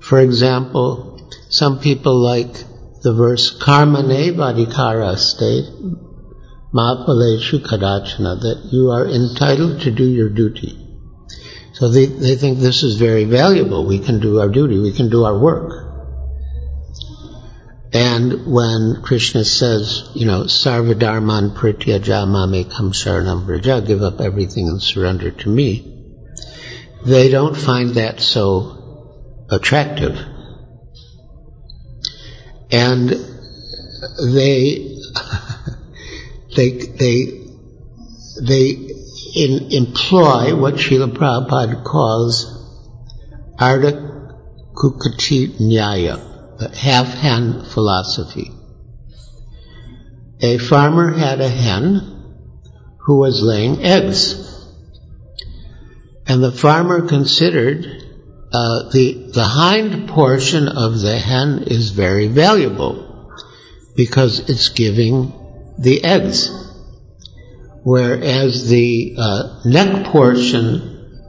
For 0.00 0.20
example, 0.20 1.28
some 1.48 1.80
people 1.80 2.18
like 2.20 2.52
the 3.02 3.14
verse 3.14 3.56
karmane 3.58 4.34
vadikara 4.34 5.16
state 5.16 5.66
mapaleshu 6.74 7.60
kadachana 7.64 8.40
that 8.40 8.68
you 8.72 8.90
are 8.90 9.06
entitled 9.06 9.82
to 9.82 9.90
do 9.90 10.04
your 10.04 10.28
duty. 10.28 10.84
So 11.74 11.88
they, 11.88 12.06
they 12.06 12.34
think 12.34 12.58
this 12.58 12.82
is 12.82 12.96
very 12.96 13.24
valuable. 13.24 13.86
We 13.86 14.00
can 14.00 14.20
do 14.20 14.40
our 14.40 14.48
duty. 14.48 14.78
We 14.78 14.92
can 14.92 15.10
do 15.10 15.24
our 15.24 15.38
work. 15.38 15.87
And 17.92 18.52
when 18.52 19.02
Krishna 19.02 19.44
says, 19.44 20.10
you 20.14 20.26
know, 20.26 20.42
sarvadharman 20.42 21.56
prityaja 21.56 22.28
mame 22.28 22.68
kam 22.68 22.92
sharanam 22.92 23.46
vraja, 23.46 23.86
give 23.86 24.02
up 24.02 24.20
everything 24.20 24.68
and 24.68 24.82
surrender 24.82 25.30
to 25.30 25.48
me, 25.48 25.94
they 27.06 27.30
don't 27.30 27.56
find 27.56 27.94
that 27.94 28.20
so 28.20 29.46
attractive. 29.50 30.18
And 32.70 33.08
they, 33.08 34.98
they, 36.56 36.70
they, 36.70 37.48
they 38.42 38.88
in, 39.34 39.72
employ 39.72 40.54
what 40.54 40.74
Srila 40.74 41.12
Prabhupada 41.16 41.84
calls 41.84 42.54
Arda 43.58 43.92
Kukati 44.74 45.58
Nyaya, 45.60 46.27
half-hen 46.66 47.64
philosophy. 47.64 48.50
A 50.40 50.58
farmer 50.58 51.12
had 51.12 51.40
a 51.40 51.48
hen 51.48 52.18
who 52.98 53.18
was 53.18 53.42
laying 53.42 53.84
eggs. 53.84 54.44
And 56.26 56.44
the 56.44 56.52
farmer 56.52 57.08
considered 57.08 57.86
uh, 58.52 58.90
the, 58.90 59.30
the 59.32 59.44
hind 59.44 60.08
portion 60.08 60.68
of 60.68 61.00
the 61.00 61.18
hen 61.18 61.64
is 61.66 61.90
very 61.90 62.28
valuable 62.28 63.32
because 63.96 64.48
it's 64.50 64.68
giving 64.68 65.32
the 65.78 66.04
eggs. 66.04 66.50
Whereas 67.82 68.68
the 68.68 69.16
uh, 69.18 69.60
neck 69.64 70.06
portion 70.06 71.22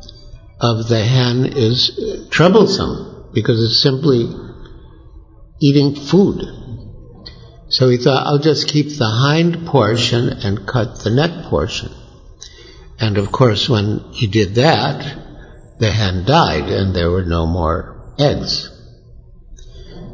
of 0.60 0.88
the 0.88 1.04
hen 1.04 1.46
is 1.46 2.28
troublesome 2.30 3.30
because 3.34 3.64
it's 3.64 3.82
simply 3.82 4.28
eating 5.60 5.96
food. 5.96 6.42
So 7.70 7.90
he 7.90 7.98
thought, 7.98 8.26
I'll 8.26 8.40
just 8.40 8.68
keep 8.68 8.88
the 8.88 9.06
hind 9.06 9.68
portion 9.68 10.30
and 10.30 10.68
cut 10.68 11.04
the 11.04 11.12
neck 11.12 11.46
portion. 11.50 11.92
And 13.00 13.18
of 13.18 13.32
course, 13.32 13.70
when 13.70 14.12
he 14.12 14.28
did 14.28 14.56
that, 14.56 15.78
the 15.80 15.92
hen 15.92 16.26
died 16.26 16.70
and 16.70 16.96
there 16.96 17.12
were 17.12 17.26
no 17.26 17.46
more 17.46 18.14
eggs. 18.18 18.70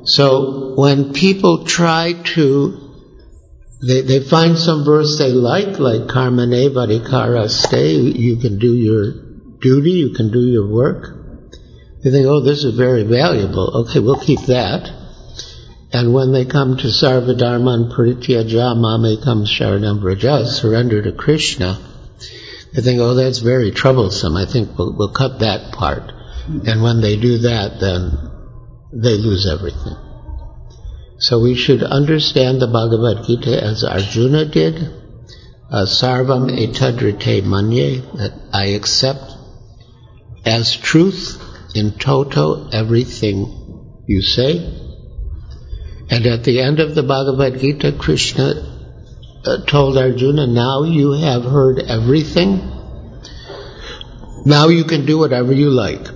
So 0.03 0.75
when 0.75 1.13
people 1.13 1.65
try 1.65 2.13
to, 2.35 2.91
they, 3.81 4.01
they 4.01 4.19
find 4.19 4.57
some 4.57 4.85
verse 4.85 5.17
they 5.17 5.31
like, 5.31 5.79
like 5.79 6.01
Karmane 6.01 6.69
Vadikara 6.69 7.49
stay, 7.49 7.93
you 7.93 8.35
can 8.37 8.59
do 8.59 8.75
your 8.75 9.13
duty, 9.59 9.91
you 9.91 10.13
can 10.13 10.31
do 10.31 10.41
your 10.41 10.67
work. 10.67 11.15
They 12.03 12.11
think, 12.11 12.27
oh, 12.27 12.41
this 12.41 12.63
is 12.63 12.75
very 12.75 13.03
valuable. 13.03 13.87
Okay, 13.87 13.99
we'll 13.99 14.19
keep 14.19 14.41
that. 14.41 15.04
And 15.95 16.13
when 16.13 16.33
they 16.33 16.43
come 16.43 16.75
to 16.75 16.87
Sarvadharman 16.87 17.89
Parityaja 17.89 18.75
Mame 18.75 19.15
Kam 19.23 19.45
Sharanam 19.45 20.01
Vraja, 20.01 20.45
surrender 20.45 21.01
to 21.01 21.13
Krishna, 21.13 21.79
they 22.73 22.81
think, 22.81 22.99
oh, 22.99 23.13
that's 23.13 23.39
very 23.39 23.71
troublesome. 23.71 24.35
I 24.35 24.45
think 24.45 24.77
we'll, 24.77 24.93
we'll 24.97 25.13
cut 25.13 25.39
that 25.39 25.71
part. 25.71 26.11
And 26.67 26.83
when 26.83 26.99
they 26.99 27.15
do 27.15 27.37
that, 27.37 27.79
then 27.79 28.11
they 28.91 29.15
lose 29.15 29.47
everything. 29.47 29.95
So 31.19 31.39
we 31.41 31.55
should 31.55 31.81
understand 31.81 32.61
the 32.61 32.67
Bhagavad 32.67 33.25
Gita 33.25 33.63
as 33.63 33.85
Arjuna 33.85 34.51
did. 34.51 34.75
Uh, 35.71 35.85
Sarvam 35.85 36.51
etadrite 36.51 37.41
manye, 37.43 38.01
that 38.17 38.33
I 38.51 38.65
accept 38.75 39.31
as 40.43 40.75
truth 40.75 41.41
in 41.73 41.91
toto 41.97 42.67
everything 42.67 44.03
you 44.07 44.21
say. 44.21 44.84
And 46.09 46.25
at 46.27 46.43
the 46.43 46.61
end 46.61 46.79
of 46.79 46.93
the 46.93 47.03
Bhagavad 47.03 47.59
Gita, 47.59 47.91
Krishna 47.93 48.53
uh, 49.45 49.65
told 49.65 49.97
Arjuna, 49.97 50.47
now 50.47 50.83
you 50.83 51.11
have 51.13 51.43
heard 51.43 51.79
everything. 51.79 52.71
Now 54.45 54.67
you 54.67 54.83
can 54.83 55.05
do 55.05 55.17
whatever 55.17 55.53
you 55.53 55.71
like. 55.71 56.07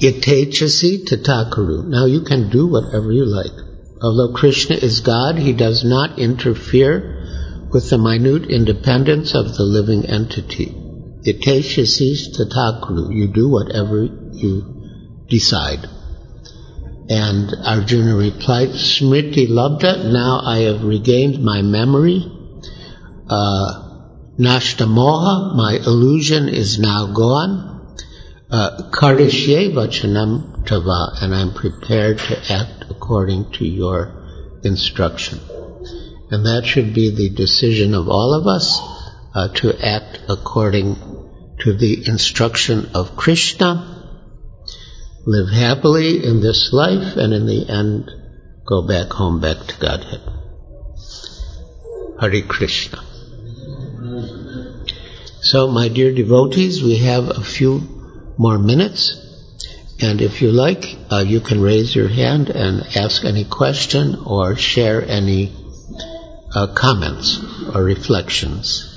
Itechasi 0.00 1.06
tatakuru. 1.08 1.86
Now 1.86 2.06
you 2.06 2.22
can 2.22 2.50
do 2.50 2.66
whatever 2.66 3.12
you 3.12 3.24
like. 3.24 3.52
Although 4.02 4.34
Krishna 4.34 4.76
is 4.76 5.00
God, 5.00 5.38
he 5.38 5.52
does 5.52 5.84
not 5.84 6.18
interfere 6.18 7.68
with 7.72 7.88
the 7.90 7.98
minute 7.98 8.50
independence 8.50 9.34
of 9.34 9.56
the 9.56 9.62
living 9.62 10.04
entity. 10.06 10.66
Itechasi 11.24 12.36
tatakuru. 12.36 13.14
You 13.14 13.28
do 13.28 13.48
whatever 13.48 14.04
you 14.04 15.24
decide. 15.28 15.88
And 17.08 17.54
Arjuna 17.64 18.16
replied, 18.16 18.70
Smriti 18.70 19.48
Labda, 19.48 20.12
now 20.12 20.40
I 20.44 20.60
have 20.60 20.82
regained 20.82 21.42
my 21.42 21.62
memory. 21.62 22.24
Uh, 23.28 23.82
Nashtamoha, 24.38 25.54
my 25.54 25.78
illusion 25.86 26.48
is 26.48 26.78
now 26.78 27.12
gone. 27.12 27.96
Uh, 28.50 28.90
Karishye 28.92 29.72
Vachanam 29.72 30.66
Tava, 30.66 31.16
and 31.20 31.34
I'm 31.34 31.54
prepared 31.54 32.18
to 32.18 32.52
act 32.52 32.84
according 32.90 33.52
to 33.52 33.64
your 33.64 34.60
instruction. 34.64 35.40
And 36.30 36.44
that 36.46 36.66
should 36.66 36.92
be 36.92 37.14
the 37.14 37.30
decision 37.30 37.94
of 37.94 38.08
all 38.08 38.34
of 38.34 38.46
us 38.48 38.80
uh, 39.34 39.48
to 39.54 39.78
act 39.80 40.20
according 40.28 40.96
to 41.60 41.72
the 41.72 42.08
instruction 42.08 42.90
of 42.94 43.16
Krishna 43.16 43.95
live 45.26 45.50
happily 45.50 46.24
in 46.24 46.40
this 46.40 46.72
life 46.72 47.16
and 47.16 47.34
in 47.34 47.46
the 47.46 47.68
end 47.68 48.08
go 48.64 48.86
back 48.86 49.08
home, 49.08 49.40
back 49.40 49.58
to 49.66 49.76
Godhead. 49.78 50.20
Hare 52.20 52.42
Krishna. 52.42 53.02
So, 55.42 55.68
my 55.68 55.88
dear 55.88 56.14
devotees, 56.14 56.82
we 56.82 56.98
have 56.98 57.28
a 57.28 57.42
few 57.42 57.80
more 58.38 58.58
minutes. 58.58 59.22
And 60.00 60.20
if 60.20 60.42
you 60.42 60.52
like, 60.52 60.96
uh, 61.10 61.24
you 61.26 61.40
can 61.40 61.60
raise 61.60 61.94
your 61.94 62.08
hand 62.08 62.50
and 62.50 62.82
ask 62.96 63.24
any 63.24 63.44
question 63.44 64.16
or 64.26 64.56
share 64.56 65.04
any 65.04 65.52
uh, 66.54 66.68
comments 66.68 67.40
or 67.74 67.82
reflections. 67.82 68.95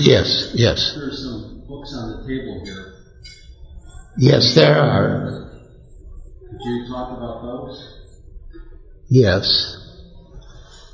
Yes, 0.00 0.52
yes. 0.54 0.94
There 0.94 1.08
are 1.08 1.12
some 1.12 1.64
books 1.68 1.94
on 1.94 2.10
the 2.10 2.28
table 2.28 2.62
here. 2.64 2.94
Yes, 4.18 4.54
there 4.54 4.78
are. 4.78 5.62
Could 6.50 6.64
you 6.64 6.88
talk 6.88 7.16
about 7.16 7.42
those? 7.42 7.98
Yes. 9.08 9.76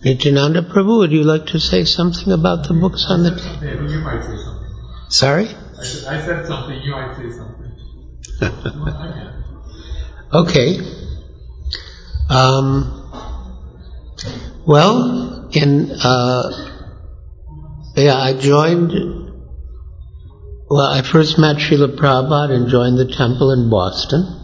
Nityananda 0.05 0.63
Prabhu, 0.63 0.99
would 0.99 1.13
you 1.13 1.23
like 1.23 1.47
to 1.47 1.59
say 1.59 1.85
something 1.85 2.33
about 2.33 2.69
the 2.69 2.75
books 2.75 3.07
on 3.09 3.23
the 3.23 3.31
table? 3.31 3.91
You 3.91 4.01
might 4.01 4.23
say 4.23 4.37
something. 4.37 4.75
Sorry? 5.09 5.49
I 5.49 5.83
said, 5.83 6.05
I 6.05 6.27
said 6.27 6.47
something, 6.47 6.81
you 6.83 6.93
might 6.93 7.17
say 7.17 7.31
something. 7.31 7.73
well, 8.41 8.97
I 8.97 9.13
can. 9.13 9.45
Okay. 10.33 10.79
Um, 12.29 13.01
well, 14.67 15.49
in 15.53 15.91
uh, 15.93 16.74
yeah, 17.97 18.17
I 18.17 18.35
joined. 18.35 18.91
Well, 20.69 20.87
I 20.87 21.03
first 21.03 21.39
met 21.39 21.57
Srila 21.57 21.97
Prabhupada 21.97 22.53
and 22.53 22.69
joined 22.69 22.99
the 22.99 23.15
temple 23.15 23.53
in 23.53 23.71
Boston. 23.71 24.41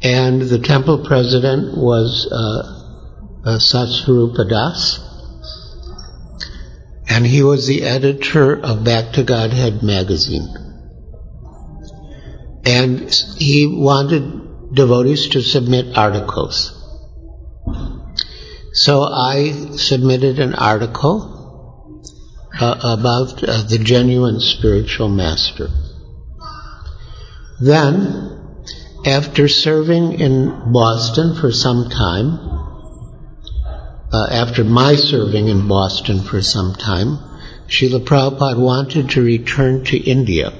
And 0.00 0.40
the 0.40 0.60
temple 0.60 1.04
president 1.04 1.76
was 1.76 2.26
uh, 2.30 3.48
uh, 3.50 3.58
Satsvarupa 3.58 4.48
Das. 4.48 5.00
And 7.08 7.26
he 7.26 7.42
was 7.42 7.66
the 7.66 7.82
editor 7.82 8.58
of 8.58 8.84
Back 8.84 9.14
to 9.14 9.24
Godhead 9.24 9.82
magazine. 9.82 10.48
And 12.64 13.12
he 13.36 13.66
wanted 13.66 14.74
devotees 14.74 15.28
to 15.30 15.42
submit 15.42 15.96
articles. 15.98 16.74
So 18.72 19.02
I 19.02 19.52
submitted 19.76 20.38
an 20.38 20.54
article 20.54 21.37
about 22.60 23.42
uh, 23.42 23.62
the 23.62 23.78
genuine 23.82 24.40
spiritual 24.40 25.08
master. 25.08 25.68
Then, 27.60 28.64
after 29.06 29.48
serving 29.48 30.20
in 30.20 30.72
Boston 30.72 31.34
for 31.40 31.52
some 31.52 31.88
time, 31.88 32.38
uh, 34.12 34.26
after 34.30 34.64
my 34.64 34.94
serving 34.94 35.48
in 35.48 35.68
Boston 35.68 36.22
for 36.22 36.42
some 36.42 36.74
time, 36.74 37.18
Srila 37.68 38.04
Prabhupada 38.04 38.58
wanted 38.58 39.10
to 39.10 39.22
return 39.22 39.84
to 39.84 39.96
India 39.98 40.52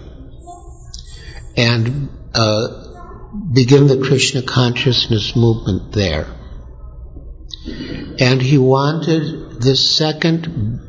and 1.56 2.10
uh, 2.34 2.88
begin 3.52 3.86
the 3.86 4.04
Krishna 4.06 4.42
consciousness 4.42 5.34
movement 5.34 5.92
there. 5.92 6.26
And 8.20 8.42
he 8.42 8.58
wanted 8.58 9.62
the 9.62 9.76
second 9.76 10.87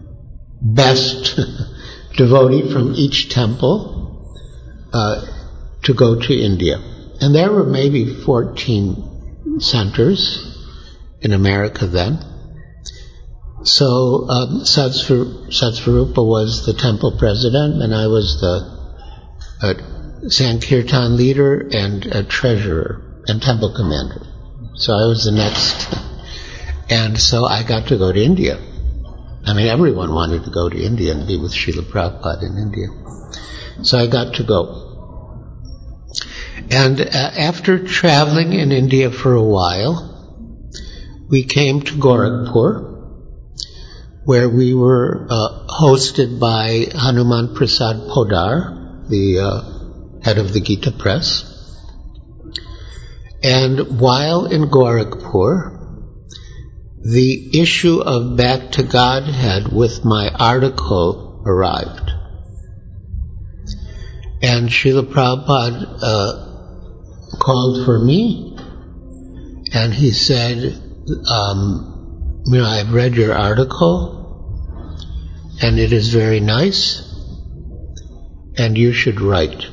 best 0.62 1.40
devotee 2.18 2.72
from 2.72 2.94
each 2.96 3.30
temple 3.30 4.36
uh, 4.94 5.26
to 5.84 5.94
go 5.94 6.20
to 6.20 6.34
India. 6.34 6.78
And 7.22 7.36
there 7.36 7.52
were 7.52 7.66
maybe 7.66 8.22
14 8.24 9.60
centers 9.60 10.46
in 11.22 11.34
America 11.34 11.88
then. 11.88 12.20
So 13.64 14.26
um, 14.30 14.62
Satsvarupa 14.64 16.26
was 16.26 16.66
the 16.66 16.74
temple 16.74 17.18
president, 17.18 17.82
and 17.82 17.94
I 17.94 18.08
was 18.08 18.40
the 18.40 18.80
uh, 19.62 20.30
Sankirtan 20.30 21.18
leader 21.18 21.68
and 21.72 22.30
treasurer 22.30 23.24
and 23.28 23.42
temple 23.42 23.74
commander. 23.76 24.26
So 24.76 24.94
I 24.94 25.06
was 25.08 25.26
the 25.26 25.32
next. 25.32 25.94
and 26.90 27.20
so 27.20 27.46
I 27.46 27.64
got 27.64 27.88
to 27.88 27.98
go 27.98 28.14
to 28.14 28.24
India. 28.24 28.60
I 29.50 29.54
mean, 29.54 29.66
everyone 29.66 30.14
wanted 30.14 30.44
to 30.44 30.52
go 30.52 30.70
to 30.70 30.78
India 30.78 31.12
and 31.12 31.28
be 31.28 31.36
with 31.36 31.52
Srila 31.52 31.82
Prabhupada 31.82 32.44
in 32.44 32.58
India. 32.60 32.88
So 33.84 33.98
I 33.98 34.06
got 34.06 34.36
to 34.36 34.44
go. 34.44 34.86
And 36.70 37.02
uh, 37.02 37.06
after 37.06 37.88
traveling 37.88 38.54
in 38.54 38.72
India 38.72 39.10
for 39.10 39.34
a 39.34 39.44
while, 39.44 40.06
we 41.32 41.46
came 41.46 41.82
to 41.82 41.94
Gorakhpur, 41.94 42.86
where 44.24 44.48
we 44.48 44.76
were 44.76 45.26
uh, 45.28 45.66
hosted 45.82 46.40
by 46.40 46.86
Hanuman 46.94 47.56
Prasad 47.56 48.08
Poddar, 48.08 49.08
the 49.10 49.40
uh, 49.40 50.24
head 50.24 50.38
of 50.38 50.54
the 50.54 50.62
Gita 50.62 50.92
Press. 50.92 51.44
And 53.42 54.00
while 54.00 54.46
in 54.46 54.70
Gorakhpur, 54.70 55.79
the 57.04 57.60
issue 57.60 58.02
of 58.02 58.36
Back 58.38 58.72
to 58.72 58.84
Godhead 58.84 59.72
with 59.72 60.04
my 60.04 60.30
article 60.30 61.44
arrived. 61.46 62.12
And 64.42 64.70
Srila 64.70 65.12
Prabhupada 65.12 66.00
uh, 66.02 67.38
called 67.38 67.86
for 67.86 68.00
me 68.00 68.58
and 69.74 69.94
he 69.94 70.12
said, 70.12 70.82
um, 71.30 72.44
you 72.46 72.60
know, 72.60 72.66
I've 72.66 72.94
read 72.94 73.16
your 73.16 73.34
article 73.34 74.18
and 75.62 75.80
it 75.80 75.94
is 75.94 76.14
very 76.14 76.40
nice 76.40 77.06
and 78.58 78.78
you 78.78 78.94
should 78.94 79.22
write. 79.22 79.66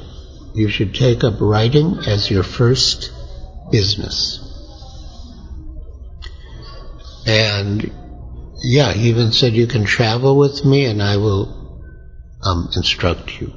You 0.54 0.68
should 0.68 0.94
take 0.94 1.24
up 1.24 1.40
writing 1.40 1.98
as 2.06 2.30
your 2.30 2.42
first 2.42 3.10
business. 3.70 4.45
And 7.26 7.90
yeah, 8.62 8.92
he 8.92 9.08
even 9.08 9.32
said 9.32 9.54
you 9.54 9.66
can 9.66 9.84
travel 9.84 10.38
with 10.38 10.64
me 10.64 10.86
and 10.86 11.02
I 11.02 11.16
will 11.16 11.82
um, 12.42 12.68
instruct 12.76 13.40
you. 13.40 13.52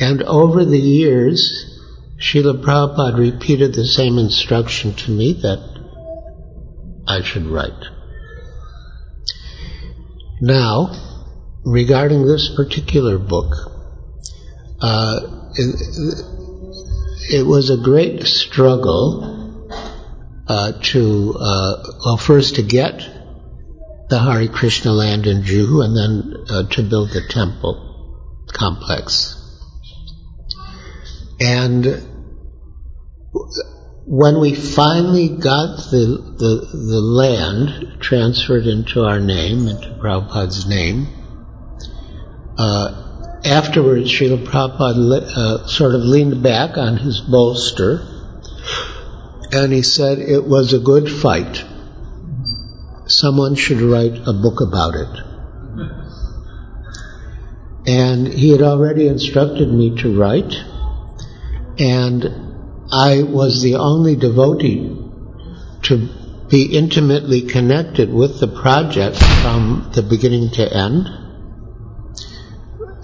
And 0.00 0.22
over 0.22 0.64
the 0.64 0.78
years, 0.78 1.70
Srila 2.18 2.62
Prabhupada 2.62 3.18
repeated 3.18 3.74
the 3.74 3.86
same 3.86 4.18
instruction 4.18 4.94
to 4.94 5.10
me 5.10 5.34
that 5.42 5.60
I 7.06 7.22
should 7.22 7.46
write. 7.46 7.84
Now, 10.40 10.90
regarding 11.64 12.26
this 12.26 12.50
particular 12.56 13.18
book, 13.18 13.52
uh, 14.80 15.20
it, 15.54 15.76
it 17.30 17.46
was 17.46 17.70
a 17.70 17.76
great 17.76 18.24
struggle 18.24 19.43
to, 20.46 21.34
uh, 21.38 21.82
well, 22.04 22.16
first 22.16 22.56
to 22.56 22.62
get 22.62 23.00
the 24.08 24.18
Hare 24.18 24.48
Krishna 24.48 24.92
land 24.92 25.26
in 25.26 25.42
Juhu 25.42 25.84
and 25.84 25.96
then 25.96 26.44
uh, 26.48 26.68
to 26.74 26.82
build 26.82 27.10
the 27.10 27.22
temple 27.28 28.44
complex. 28.52 29.40
And 31.40 31.84
when 34.06 34.38
we 34.38 34.54
finally 34.54 35.28
got 35.28 35.90
the, 35.90 36.36
the, 36.38 36.68
the 36.72 37.00
land 37.00 38.00
transferred 38.00 38.66
into 38.66 39.04
our 39.04 39.18
name, 39.18 39.66
into 39.66 39.98
Prabhupada's 40.00 40.66
name, 40.68 41.06
uh, 42.58 43.40
afterwards 43.44 44.10
Srila 44.10 44.44
Prabhupada 44.44 45.22
uh, 45.22 45.66
sort 45.66 45.94
of 45.94 46.02
leaned 46.02 46.42
back 46.42 46.76
on 46.76 46.98
his 46.98 47.20
bolster 47.20 48.06
and 49.52 49.72
he 49.72 49.82
said 49.82 50.18
it 50.18 50.44
was 50.44 50.72
a 50.72 50.78
good 50.78 51.10
fight. 51.10 51.64
Someone 53.06 53.54
should 53.54 53.80
write 53.80 54.16
a 54.26 54.32
book 54.32 54.60
about 54.60 54.94
it. 54.94 55.20
And 57.86 58.26
he 58.26 58.50
had 58.50 58.62
already 58.62 59.08
instructed 59.08 59.68
me 59.68 59.96
to 60.02 60.18
write, 60.18 60.54
and 61.78 62.24
I 62.90 63.22
was 63.22 63.62
the 63.62 63.74
only 63.76 64.16
devotee 64.16 64.96
to 65.82 66.08
be 66.48 66.76
intimately 66.76 67.42
connected 67.42 68.12
with 68.12 68.40
the 68.40 68.48
project 68.48 69.16
from 69.16 69.90
the 69.94 70.02
beginning 70.02 70.50
to 70.50 70.62
end. 70.62 71.08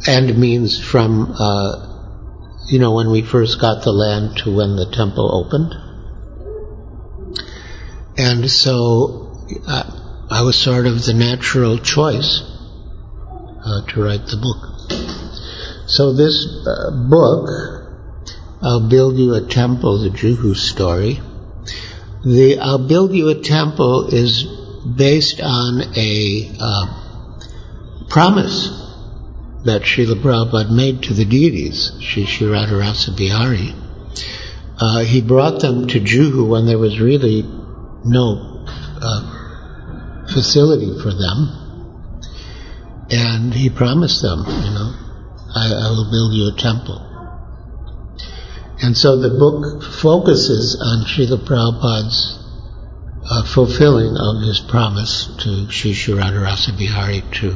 and 0.07 0.38
means 0.38 0.81
from, 0.81 1.35
uh, 1.38 2.64
you 2.68 2.79
know, 2.79 2.94
when 2.94 3.11
we 3.11 3.20
first 3.20 3.61
got 3.61 3.85
the 3.85 3.92
land 3.92 4.38
to 4.38 4.50
when 4.57 4.76
the 4.76 4.90
temple 4.90 5.29
opened. 5.44 5.74
And 8.21 8.51
so 8.51 9.33
uh, 9.67 10.27
I 10.31 10.43
was 10.43 10.55
sort 10.55 10.87
of 10.87 11.03
the 11.07 11.15
natural 11.15 11.79
choice 11.79 12.43
uh, 13.65 13.87
to 13.89 14.03
write 14.03 14.27
the 14.27 14.37
book. 14.37 15.89
So 15.89 16.13
this 16.13 16.37
uh, 16.67 16.91
book, 17.09 17.49
I'll 18.61 18.91
Build 18.91 19.17
You 19.17 19.33
a 19.37 19.47
Temple, 19.47 20.03
the 20.03 20.11
Juhu 20.11 20.55
story, 20.55 21.19
the 22.23 22.59
I'll 22.61 22.87
Build 22.87 23.15
You 23.15 23.31
a 23.31 23.41
Temple 23.41 24.09
is 24.09 24.45
based 24.85 25.41
on 25.41 25.81
a 25.97 26.51
uh, 26.61 28.07
promise 28.11 28.69
that 29.65 29.81
Srila 29.81 30.21
Prabhupada 30.21 30.71
made 30.71 31.05
to 31.05 31.15
the 31.15 31.25
deities, 31.25 31.93
Sri 32.03 32.27
Radharasa 32.27 33.17
Bihari. 33.17 33.75
Uh, 34.79 35.05
he 35.05 35.23
brought 35.23 35.61
them 35.61 35.87
to 35.89 36.01
Juhu 36.01 36.47
when 36.47 36.67
there 36.67 36.79
was 36.79 37.01
really 37.01 37.60
no 38.05 38.65
uh, 39.03 40.27
facility 40.33 40.99
for 41.03 41.13
them. 41.13 41.57
And 43.11 43.53
he 43.53 43.71
promised 43.71 44.23
them, 44.23 44.45
you 44.47 44.71
know, 44.71 44.95
I, 45.55 45.67
I 45.67 45.91
will 45.91 46.11
build 46.11 46.33
you 46.35 46.49
a 46.49 46.57
temple. 46.57 47.07
And 48.83 48.97
so 48.97 49.17
the 49.17 49.37
book 49.37 49.83
focuses 49.83 50.81
on 50.81 51.05
Srila 51.05 51.45
Prabhupada's 51.45 52.39
uh, 53.29 53.45
fulfilling 53.45 54.17
of 54.17 54.43
his 54.43 54.61
promise 54.61 55.29
to 55.41 55.71
Sri 55.71 55.93
Sri 55.93 56.15
Radharasa 56.15 56.79
Bihari 56.79 57.23
to 57.41 57.51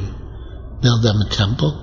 build 0.81 1.03
them 1.03 1.21
a 1.21 1.29
temple. 1.29 1.81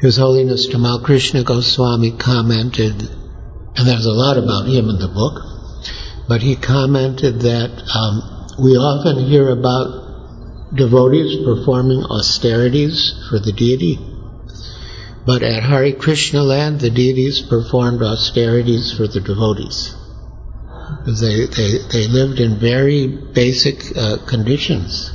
His 0.00 0.16
Holiness 0.16 0.68
Tamal 0.68 1.04
Krishna 1.04 1.44
Goswami 1.44 2.12
commented, 2.12 3.02
and 3.76 3.86
there's 3.86 4.06
a 4.06 4.12
lot 4.12 4.38
about 4.38 4.66
him 4.66 4.88
in 4.88 4.98
the 4.98 5.08
book, 5.08 5.51
but 6.28 6.42
he 6.42 6.56
commented 6.56 7.40
that 7.40 7.70
um, 7.94 8.64
we 8.64 8.76
often 8.76 9.24
hear 9.24 9.48
about 9.50 10.74
devotees 10.74 11.44
performing 11.44 12.02
austerities 12.04 13.26
for 13.28 13.38
the 13.38 13.52
deity, 13.52 13.98
but 15.26 15.42
at 15.42 15.62
Hare 15.62 15.92
Krishna 15.92 16.42
land, 16.42 16.80
the 16.80 16.90
deities 16.90 17.42
performed 17.42 18.02
austerities 18.02 18.92
for 18.96 19.06
the 19.06 19.20
devotees. 19.20 19.94
They, 21.06 21.46
they, 21.46 21.78
they 21.92 22.08
lived 22.08 22.40
in 22.40 22.58
very 22.58 23.06
basic 23.06 23.96
uh, 23.96 24.18
conditions. 24.28 25.10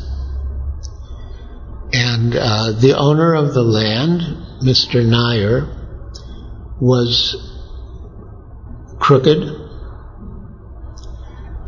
And 1.93 2.35
uh, 2.35 2.71
the 2.73 2.95
owner 2.97 3.33
of 3.33 3.53
the 3.53 3.63
land, 3.63 4.21
Mr. 4.61 5.05
Nair, 5.05 5.67
was 6.79 7.35
crooked. 8.99 9.66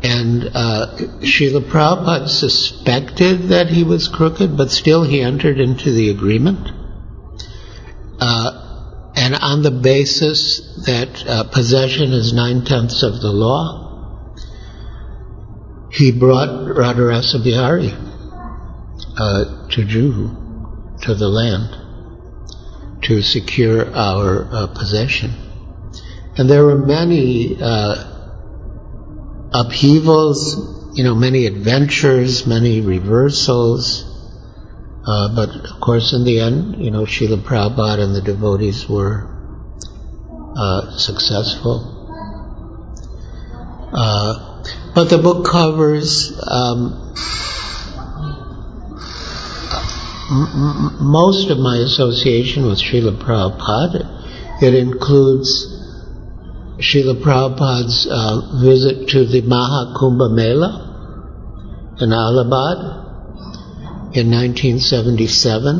And 0.02 0.44
uh, 0.54 0.96
Srila 1.20 1.60
Prabhupada 1.60 2.28
suspected 2.28 3.48
that 3.48 3.68
he 3.68 3.84
was 3.84 4.08
crooked, 4.08 4.56
but 4.56 4.70
still 4.70 5.04
he 5.04 5.20
entered 5.20 5.60
into 5.60 5.92
the 5.92 6.08
agreement. 6.08 6.70
Uh, 8.18 9.12
and 9.14 9.34
on 9.34 9.62
the 9.62 9.70
basis 9.70 10.84
that 10.86 11.26
uh, 11.26 11.44
possession 11.50 12.12
is 12.12 12.32
nine 12.32 12.64
tenths 12.64 13.02
of 13.02 13.20
the 13.20 13.30
law, 13.30 14.34
he 15.90 16.12
brought 16.12 16.48
Radharasa 16.48 17.42
Bihari 17.44 17.92
uh, 19.18 19.68
to 19.68 19.84
Juhu, 19.84 21.00
to 21.02 21.14
the 21.14 21.28
land, 21.28 23.02
to 23.02 23.20
secure 23.20 23.94
our 23.94 24.48
uh, 24.50 24.66
possession. 24.68 25.34
And 26.36 26.48
there 26.48 26.64
were 26.64 26.78
many 26.78 27.58
uh, 27.60 28.09
upheavals, 29.52 30.96
you 30.96 31.04
know, 31.04 31.14
many 31.14 31.46
adventures, 31.46 32.46
many 32.46 32.80
reversals. 32.80 34.06
Uh, 35.06 35.34
but 35.34 35.48
of 35.48 35.80
course, 35.80 36.12
in 36.12 36.24
the 36.24 36.40
end, 36.40 36.84
you 36.84 36.90
know, 36.90 37.02
Srila 37.02 37.42
Prabhupada 37.42 38.00
and 38.00 38.14
the 38.14 38.20
devotees 38.20 38.88
were 38.88 39.26
uh, 40.56 40.96
successful. 40.98 41.96
Uh, 43.92 44.62
but 44.94 45.08
the 45.08 45.18
book 45.18 45.46
covers 45.46 46.32
um, 46.46 47.14
m- 50.30 50.98
most 51.00 51.50
of 51.50 51.58
my 51.58 51.76
association 51.78 52.66
with 52.66 52.78
Srila 52.78 53.18
Prabhupada. 53.18 54.62
It 54.62 54.74
includes 54.74 55.79
Srila 56.80 57.20
Prabhupada's 57.22 58.08
uh, 58.10 58.60
visit 58.62 59.08
to 59.10 59.26
the 59.26 59.42
Mahakumbha 59.42 60.34
Mela 60.34 60.88
in 62.00 62.12
Allahabad 62.12 63.00
in 64.16 64.30
1977. 64.30 65.76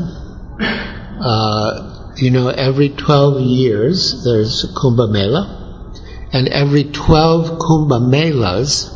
Uh, 1.23 2.13
you 2.17 2.31
know, 2.31 2.49
every 2.49 2.91
12 2.91 3.41
years 3.41 4.25
there's 4.25 4.65
a 4.65 4.69
Kumbh 4.79 5.11
Mela, 5.11 5.91
and 6.33 6.49
every 6.49 6.85
12 6.85 7.59
Kumbh 7.59 8.11
Melas 8.11 8.91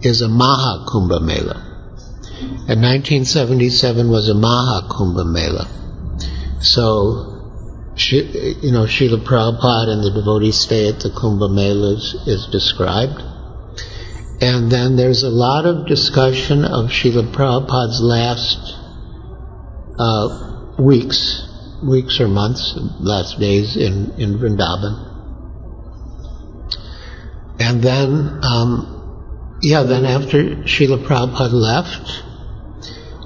is 0.00 0.22
a 0.22 0.28
Maha 0.28 0.86
Kumbh 0.88 1.20
Mela. 1.22 1.60
And 2.66 2.80
1977 2.80 4.10
was 4.10 4.30
a 4.30 4.34
Maha 4.34 4.88
Kumbh 4.88 5.26
Mela. 5.30 5.68
So, 6.60 7.33
you 7.96 8.72
know, 8.72 8.84
Srila 8.86 9.24
Prabhupada 9.24 9.88
and 9.88 10.02
the 10.02 10.10
devotees 10.14 10.58
stay 10.58 10.88
at 10.88 11.00
the 11.00 11.10
Kumbh 11.10 11.50
Melas 11.50 12.14
is 12.26 12.48
described. 12.50 13.22
And 14.40 14.70
then 14.70 14.96
there's 14.96 15.22
a 15.22 15.30
lot 15.30 15.64
of 15.64 15.86
discussion 15.86 16.64
of 16.64 16.90
Srila 16.90 17.32
Prabhupada's 17.32 18.00
last 18.00 18.74
uh, 19.96 20.74
weeks, 20.78 21.46
weeks 21.82 22.20
or 22.20 22.28
months, 22.28 22.74
last 22.98 23.38
days 23.38 23.76
in, 23.76 24.12
in 24.18 24.38
Vrindavan. 24.38 25.12
And 27.60 27.80
then 27.80 28.40
um, 28.42 29.58
yeah, 29.62 29.84
then 29.84 30.04
after 30.04 30.56
Srila 30.66 31.06
Prabhupada 31.06 31.52
left, 31.52 32.22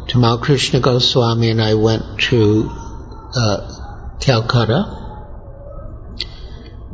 Tamal 0.08 0.40
Krishna 0.42 0.80
Goswami 0.80 1.50
and 1.50 1.60
I 1.60 1.74
went 1.74 2.20
to 2.28 2.70
uh, 3.34 3.78
Calcutta 4.20 5.06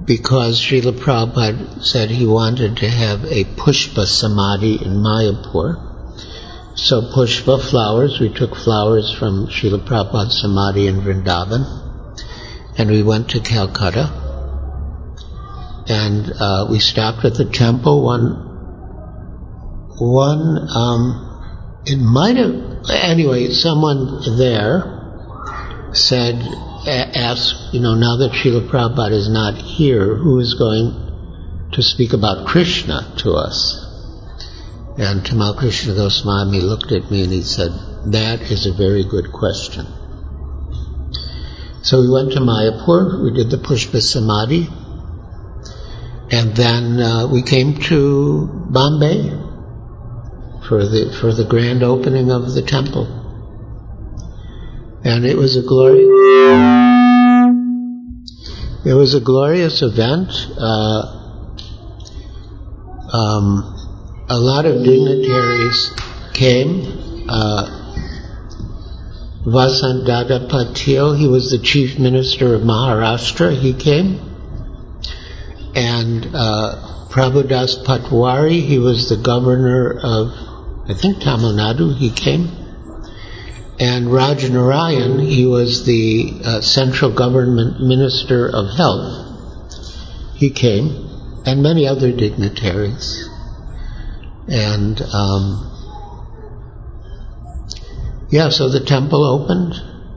because 0.04 0.60
Srila 0.60 0.92
Prabhupada 0.92 1.82
said 1.82 2.10
he 2.10 2.26
wanted 2.26 2.78
to 2.78 2.88
have 2.88 3.24
a 3.24 3.44
Pushpa 3.44 4.04
Samadhi 4.04 4.74
in 4.74 5.02
Mayapur. 5.02 5.92
So 6.76 7.02
Pushpa 7.14 7.62
flowers, 7.70 8.20
we 8.20 8.28
took 8.28 8.54
flowers 8.54 9.14
from 9.18 9.46
Srila 9.46 9.86
Prabhupada's 9.86 10.40
Samadhi 10.40 10.86
in 10.86 11.00
Vrindavan 11.00 11.64
and 12.76 12.90
we 12.90 13.02
went 13.02 13.30
to 13.30 13.40
Calcutta 13.40 14.20
and 15.88 16.32
uh, 16.38 16.66
we 16.70 16.80
stopped 16.80 17.24
at 17.24 17.34
the 17.34 17.44
temple 17.44 18.02
one 18.04 18.54
one, 19.98 20.66
um, 20.74 21.82
it 21.86 21.98
might 21.98 22.36
have, 22.36 22.90
anyway, 22.90 23.50
someone 23.50 24.22
there 24.36 25.90
said, 25.92 26.42
asked, 26.86 27.72
you 27.72 27.80
know, 27.80 27.94
now 27.94 28.16
that 28.16 28.32
Srila 28.32 28.68
Prabhupada 28.68 29.12
is 29.12 29.28
not 29.28 29.54
here, 29.54 30.14
who 30.14 30.38
is 30.40 30.54
going 30.54 31.68
to 31.72 31.82
speak 31.82 32.12
about 32.12 32.46
Krishna 32.46 33.14
to 33.18 33.32
us? 33.32 33.80
And 34.96 35.24
Tamal 35.24 35.58
Krishna 35.58 35.94
Goswami 35.94 36.60
looked 36.60 36.92
at 36.92 37.10
me 37.10 37.24
and 37.24 37.32
he 37.32 37.42
said, 37.42 37.70
that 38.12 38.42
is 38.42 38.66
a 38.66 38.72
very 38.72 39.04
good 39.04 39.32
question. 39.32 39.86
So 41.82 42.00
we 42.00 42.10
went 42.10 42.32
to 42.32 42.40
Mayapur, 42.40 43.22
we 43.22 43.32
did 43.32 43.50
the 43.50 43.58
Pushpa 43.58 44.00
Samadhi, 44.00 44.68
and 46.30 46.56
then 46.56 47.00
uh, 47.00 47.26
we 47.26 47.42
came 47.42 47.80
to 47.82 48.48
Bombay 48.70 49.30
for 50.66 50.84
the 50.84 51.16
for 51.20 51.32
the 51.32 51.44
grand 51.44 51.82
opening 51.82 52.30
of 52.30 52.52
the 52.52 52.62
temple. 52.62 53.23
And 55.04 55.26
it 55.26 55.36
was 55.36 55.56
a 55.56 55.62
glorious 55.62 56.08
it 58.86 58.92
was 58.92 59.14
a 59.14 59.20
glorious 59.20 59.80
event. 59.80 60.30
Uh, 60.58 61.20
um, 63.12 63.74
a 64.28 64.38
lot 64.38 64.66
of 64.66 64.82
dignitaries 64.82 65.90
came. 66.34 67.26
Uh, 67.28 67.80
Patil, 69.46 71.16
he 71.18 71.28
was 71.28 71.50
the 71.50 71.58
chief 71.58 71.98
minister 71.98 72.54
of 72.54 72.62
Maharashtra, 72.62 73.58
he 73.58 73.74
came. 73.74 74.20
And 75.74 76.26
uh, 76.34 77.08
Prabhudas 77.10 77.84
Patwari, 77.84 78.62
he 78.62 78.78
was 78.78 79.08
the 79.08 79.16
governor 79.16 79.98
of 80.02 80.32
I 80.86 80.92
think 80.92 81.22
Tamil 81.22 81.54
Nadu, 81.54 81.96
he 81.96 82.10
came. 82.10 82.63
And 83.78 84.06
Rajanarayan, 84.06 85.20
he 85.20 85.46
was 85.46 85.84
the 85.84 86.40
uh, 86.44 86.60
central 86.60 87.12
government 87.12 87.80
minister 87.80 88.48
of 88.48 88.70
health. 88.76 89.24
He 90.36 90.50
came, 90.50 91.42
and 91.44 91.62
many 91.62 91.86
other 91.88 92.12
dignitaries. 92.12 93.28
And 94.46 95.00
um, 95.02 95.70
yeah, 98.30 98.50
so 98.50 98.68
the 98.68 98.80
temple 98.80 99.24
opened, 99.24 99.74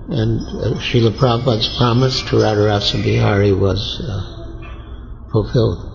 and 0.10 0.40
uh, 0.42 0.80
Srila 0.80 1.18
Prabhupada's 1.18 1.76
promise 1.78 2.22
to 2.22 2.36
Radharasa 2.36 3.04
Bihari 3.04 3.54
was 3.54 4.02
uh, 4.04 5.30
fulfilled. 5.32 5.94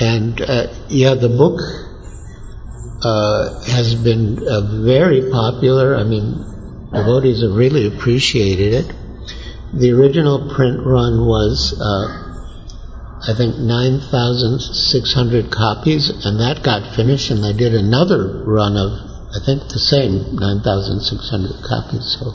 And 0.00 0.40
uh, 0.40 0.74
yeah, 0.88 1.14
the 1.14 1.28
book 1.28 1.60
uh, 3.06 3.62
has 3.62 3.94
been 3.94 4.42
uh, 4.42 4.82
very 4.82 5.30
popular. 5.30 5.94
I 5.94 6.02
mean, 6.02 6.90
devotees 6.92 7.42
have 7.42 7.54
really 7.54 7.86
appreciated 7.86 8.72
it. 8.74 8.86
The 9.74 9.92
original 9.92 10.50
print 10.54 10.84
run 10.84 11.24
was, 11.24 11.70
uh, 11.78 13.30
I 13.30 13.34
think, 13.36 13.58
9,600 13.58 15.52
copies, 15.52 16.10
and 16.24 16.40
that 16.40 16.64
got 16.64 16.96
finished, 16.96 17.30
and 17.30 17.44
they 17.44 17.52
did 17.52 17.74
another 17.74 18.42
run 18.44 18.76
of, 18.76 18.90
I 19.30 19.38
think, 19.44 19.70
the 19.70 19.78
same 19.78 20.34
9,600 20.34 21.62
copies. 21.62 22.16
So 22.18 22.34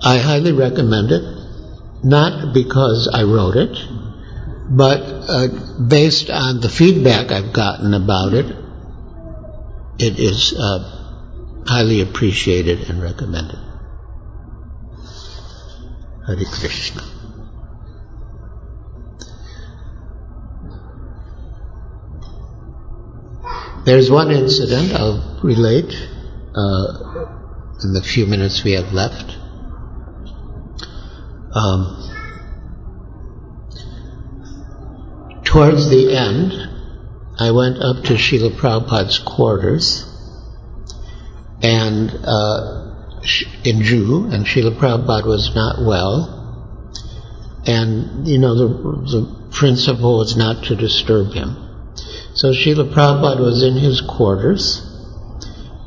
I 0.00 0.18
highly 0.18 0.52
recommend 0.52 1.10
it, 1.10 1.24
not 2.04 2.54
because 2.54 3.10
I 3.12 3.24
wrote 3.24 3.56
it, 3.56 3.74
but 4.70 5.00
uh, 5.02 5.48
based 5.88 6.30
on 6.30 6.60
the 6.60 6.68
feedback 6.68 7.32
I've 7.32 7.52
gotten 7.52 7.94
about 7.94 8.34
it, 8.34 8.65
it 9.98 10.18
is 10.18 10.54
uh, 10.58 11.64
highly 11.66 12.00
appreciated 12.00 12.88
and 12.90 13.02
recommended. 13.02 13.58
Hare 16.26 16.36
Krishna. 16.36 17.02
There's 23.84 24.10
one 24.10 24.32
incident 24.32 24.92
I'll 24.92 25.38
relate 25.44 25.94
uh, 26.56 27.26
in 27.84 27.92
the 27.92 28.02
few 28.02 28.26
minutes 28.26 28.64
we 28.64 28.72
have 28.72 28.92
left. 28.92 29.36
Um, 31.54 32.02
towards 35.44 35.88
the 35.88 36.16
end, 36.16 36.75
I 37.38 37.50
went 37.50 37.78
up 37.78 38.04
to 38.04 38.14
Srila 38.14 38.56
Prabhupada's 38.56 39.18
quarters 39.18 40.04
and 41.62 42.10
uh, 42.24 42.86
in 43.64 43.80
Juhu, 43.80 44.32
and 44.32 44.46
Srila 44.46 44.78
Prabhupada 44.78 45.26
was 45.26 45.54
not 45.54 45.84
well. 45.84 46.32
And, 47.66 48.26
you 48.28 48.38
know, 48.38 48.54
the, 48.54 48.68
the 48.68 49.50
principle 49.50 50.18
was 50.18 50.36
not 50.36 50.64
to 50.64 50.76
disturb 50.76 51.32
him. 51.32 51.56
So 52.34 52.52
Srila 52.52 52.92
Prabhupada 52.92 53.40
was 53.40 53.62
in 53.62 53.74
his 53.74 54.00
quarters, 54.00 54.82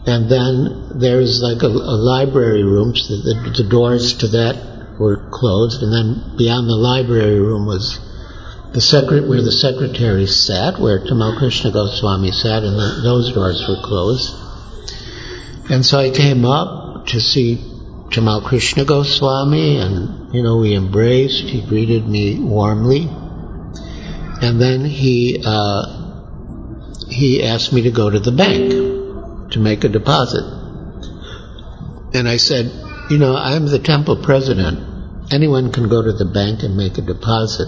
and 0.05 0.29
then 0.29 0.99
there's 0.99 1.41
like 1.41 1.61
a, 1.61 1.67
a 1.67 1.97
library 1.97 2.63
room, 2.63 2.95
so 2.95 3.15
the, 3.15 3.53
the 3.55 3.69
doors 3.69 4.17
to 4.17 4.27
that 4.27 4.97
were 4.99 5.29
closed, 5.31 5.81
and 5.81 5.93
then 5.93 6.37
beyond 6.37 6.67
the 6.67 6.75
library 6.75 7.39
room 7.39 7.65
was 7.65 7.99
the 8.73 8.81
secret 8.81 9.27
where 9.27 9.41
the 9.41 9.51
secretary 9.51 10.27
sat, 10.27 10.79
where 10.79 10.99
Tamal 10.99 11.37
Krishna 11.37 11.71
Goswami 11.71 12.31
sat, 12.31 12.63
and 12.63 12.77
the, 12.77 13.01
those 13.03 13.33
doors 13.33 13.65
were 13.67 13.81
closed. 13.83 14.35
And 15.71 15.85
so 15.85 15.99
I 15.99 16.11
came 16.11 16.45
up 16.45 17.07
to 17.07 17.19
see 17.19 17.57
Tamal 18.11 18.45
Krishna 18.45 18.85
Goswami, 18.85 19.77
and 19.77 20.33
you 20.33 20.43
know 20.43 20.57
we 20.57 20.75
embraced. 20.75 21.43
He 21.43 21.61
greeted 21.61 22.07
me 22.07 22.39
warmly, 22.39 23.07
and 24.41 24.61
then 24.61 24.85
he 24.85 25.43
uh, 25.45 25.99
he 27.09 27.43
asked 27.43 27.73
me 27.73 27.83
to 27.83 27.91
go 27.91 28.09
to 28.09 28.19
the 28.19 28.31
bank 28.31 29.51
to 29.51 29.59
make 29.59 29.83
a 29.83 29.89
deposit. 29.89 30.43
And 32.13 32.27
I 32.27 32.37
said, 32.37 32.71
you 33.09 33.17
know, 33.17 33.35
I'm 33.35 33.65
the 33.65 33.79
temple 33.79 34.23
president. 34.23 35.31
Anyone 35.31 35.71
can 35.71 35.89
go 35.89 36.01
to 36.01 36.13
the 36.13 36.25
bank 36.25 36.63
and 36.63 36.75
make 36.75 36.97
a 36.97 37.01
deposit. 37.01 37.67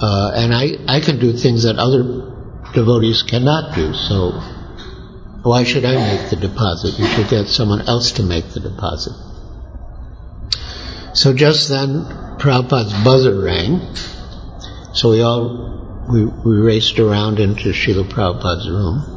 Uh, 0.00 0.30
and 0.34 0.54
I, 0.54 0.72
I 0.88 1.00
can 1.00 1.18
do 1.18 1.32
things 1.32 1.62
that 1.62 1.76
other 1.76 2.34
devotees 2.74 3.22
cannot 3.22 3.74
do. 3.74 3.94
So 3.94 4.32
why 5.42 5.64
should 5.64 5.84
I 5.84 5.94
make 5.94 6.30
the 6.30 6.36
deposit? 6.36 6.98
You 6.98 7.06
should 7.06 7.28
get 7.28 7.46
someone 7.46 7.82
else 7.82 8.12
to 8.12 8.22
make 8.22 8.48
the 8.48 8.60
deposit. 8.60 9.14
So 11.14 11.32
just 11.32 11.68
then, 11.68 12.04
Prabhupada's 12.38 12.92
buzzer 13.04 13.40
rang. 13.40 13.94
So 14.92 15.10
we 15.12 15.22
all 15.22 16.04
we, 16.10 16.24
we 16.24 16.56
raced 16.56 16.98
around 16.98 17.40
into 17.40 17.70
Srila 17.70 18.04
Prabhupada's 18.04 18.68
room. 18.68 19.12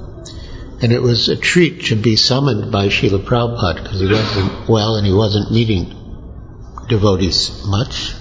And 0.81 0.93
it 0.93 1.01
was 1.01 1.27
a 1.27 1.35
treat 1.35 1.85
to 1.85 1.95
be 1.95 2.15
summoned 2.15 2.71
by 2.71 2.87
Srila 2.87 3.25
Prabhupada 3.25 3.83
because 3.83 3.99
he 3.99 4.07
wasn't 4.07 4.69
well 4.69 4.95
and 4.95 5.05
he 5.05 5.13
wasn't 5.13 5.51
meeting 5.51 5.95
devotees 6.87 7.63
much. 7.65 8.13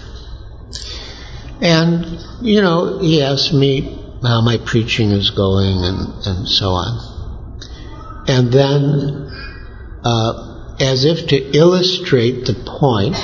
And, 1.60 2.06
you 2.40 2.62
know, 2.62 2.98
he 3.00 3.22
asked 3.22 3.52
me 3.52 3.98
how 4.22 4.40
my 4.40 4.58
preaching 4.58 5.10
is 5.10 5.30
going 5.30 5.84
and, 5.84 6.26
and 6.26 6.48
so 6.48 6.70
on. 6.70 8.24
And 8.28 8.52
then, 8.52 9.30
uh, 10.04 10.76
as 10.80 11.04
if 11.04 11.28
to 11.28 11.56
illustrate 11.56 12.46
the 12.46 12.54
point 12.54 13.16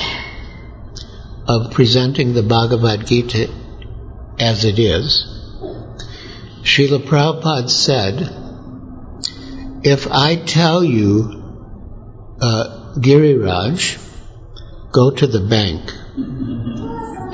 of 1.47 1.73
presenting 1.73 2.33
the 2.33 2.43
Bhagavad 2.43 3.07
Gita 3.07 3.49
as 4.39 4.65
it 4.65 4.79
is, 4.79 5.31
Srila 6.63 7.05
Prabhupada 7.07 7.71
said, 7.71 8.41
if 9.85 10.11
I 10.11 10.37
tell 10.37 10.83
you, 10.83 11.43
uh, 12.41 12.95
Giriraj, 12.97 14.01
go 14.93 15.11
to 15.11 15.27
the 15.27 15.41
bank, 15.41 15.93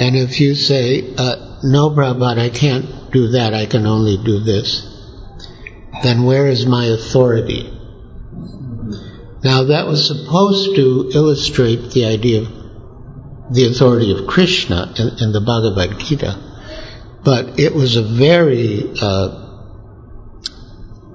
and 0.00 0.16
if 0.16 0.40
you 0.40 0.54
say, 0.54 1.14
uh, 1.16 1.58
no, 1.62 1.90
Prabhupada, 1.90 2.38
I 2.38 2.48
can't 2.48 3.12
do 3.12 3.28
that, 3.32 3.52
I 3.52 3.66
can 3.66 3.86
only 3.86 4.16
do 4.16 4.40
this, 4.40 4.86
then 6.02 6.24
where 6.24 6.46
is 6.46 6.64
my 6.64 6.86
authority? 6.86 7.70
Now 9.44 9.64
that 9.64 9.86
was 9.86 10.06
supposed 10.06 10.74
to 10.76 11.10
illustrate 11.12 11.90
the 11.92 12.06
idea 12.06 12.40
of 12.40 13.54
the 13.54 13.66
authority 13.66 14.12
of 14.12 14.26
Krishna 14.26 14.94
in, 14.96 15.08
in 15.20 15.32
the 15.32 15.40
Bhagavad 15.40 15.98
Gita, 15.98 17.20
but 17.22 17.60
it 17.60 17.74
was 17.74 17.96
a 17.96 18.02
very 18.02 18.94
uh, 19.02 19.50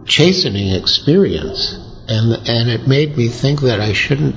chastening 0.06 0.76
experience, 0.76 1.74
and 2.08 2.34
and 2.48 2.70
it 2.70 2.88
made 2.88 3.18
me 3.18 3.30
think 3.30 3.62
that 3.62 3.80
I 3.80 3.94
shouldn't 3.94 4.36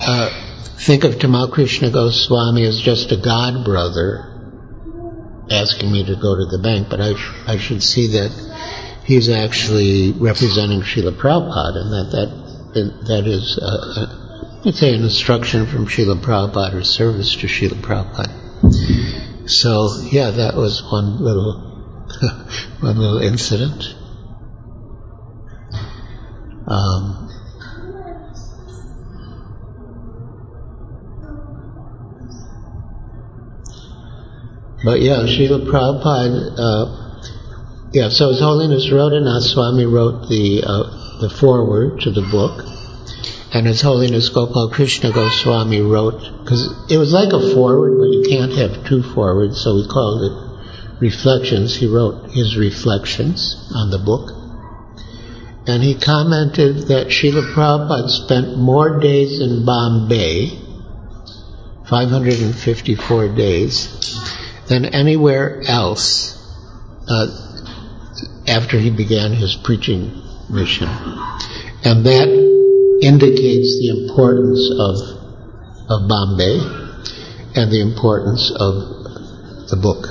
uh, 0.00 0.49
think 0.86 1.04
of 1.04 1.14
Tamal 1.14 1.50
Krishna 1.52 1.90
Goswami 1.90 2.64
as 2.64 2.80
just 2.80 3.12
a 3.12 3.16
god 3.16 3.64
brother 3.64 4.26
asking 5.50 5.90
me 5.90 6.04
to 6.04 6.14
go 6.14 6.36
to 6.36 6.46
the 6.46 6.60
bank, 6.62 6.88
but 6.88 7.00
I 7.00 7.14
I 7.46 7.58
should 7.58 7.82
see 7.82 8.08
that 8.18 8.30
he's 9.04 9.28
actually 9.28 10.12
representing 10.12 10.82
Srila 10.82 11.16
Prabhupada, 11.16 11.76
and 11.76 11.92
that 11.92 12.08
that 12.74 13.06
that 13.08 13.26
is. 13.26 13.58
Uh, 13.60 14.16
let's 14.64 14.78
say 14.78 14.94
an 14.94 15.02
instruction 15.02 15.66
from 15.66 15.86
Srila 15.86 16.20
Prabhupada 16.20 16.74
or 16.74 16.84
service 16.84 17.34
to 17.36 17.46
Srila 17.46 17.80
Prabhupada. 17.80 19.48
So 19.48 20.00
yeah, 20.10 20.30
that 20.30 20.54
was 20.54 20.82
one 20.82 21.18
little 21.18 21.60
one 22.80 22.96
little 22.98 23.18
incident. 23.18 23.94
Um, 26.66 27.29
but 34.84 35.00
yeah, 35.00 35.24
Srila 35.26 35.66
Prabhupada, 35.66 36.58
uh, 36.58 37.90
yeah, 37.92 38.08
so 38.08 38.30
His 38.30 38.40
Holiness 38.40 38.86
Radhanath 38.88 39.42
Swami 39.42 39.84
wrote 39.84 40.28
the, 40.28 40.62
uh, 40.64 41.20
the 41.20 41.30
foreword 41.30 42.00
to 42.00 42.10
the 42.10 42.22
book, 42.22 42.64
and 43.52 43.66
His 43.66 43.82
Holiness 43.82 44.28
Gopal 44.28 44.70
Krishna 44.70 45.12
Goswami 45.12 45.80
wrote, 45.80 46.20
because 46.42 46.90
it 46.90 46.96
was 46.98 47.12
like 47.12 47.32
a 47.32 47.54
foreword, 47.54 47.98
but 47.98 48.08
you 48.08 48.24
can't 48.28 48.52
have 48.52 48.86
two 48.86 49.02
forewords, 49.02 49.60
so 49.60 49.74
we 49.74 49.86
called 49.86 50.22
it 50.22 50.50
Reflections. 51.00 51.76
He 51.76 51.86
wrote 51.86 52.30
his 52.30 52.58
reflections 52.58 53.70
on 53.74 53.90
the 53.90 53.98
book. 53.98 54.36
And 55.66 55.82
he 55.82 55.94
commented 55.94 56.88
that 56.88 57.08
Srila 57.08 57.54
Prabhupada 57.54 58.08
spent 58.08 58.58
more 58.58 59.00
days 59.00 59.40
in 59.40 59.64
Bombay, 59.64 60.58
554 61.88 63.28
days, 63.28 64.39
than 64.70 64.84
anywhere 64.84 65.60
else 65.66 66.38
uh, 67.08 67.26
after 68.46 68.78
he 68.78 68.88
began 68.88 69.32
his 69.32 69.56
preaching 69.56 70.22
mission. 70.48 70.88
And 71.82 72.06
that 72.06 72.28
indicates 73.02 73.80
the 73.80 74.04
importance 74.06 74.70
of, 74.70 74.94
of 75.90 76.08
Bombay 76.08 76.58
and 77.56 77.72
the 77.72 77.80
importance 77.80 78.52
of 78.54 79.68
the 79.70 79.76
book. 79.76 80.06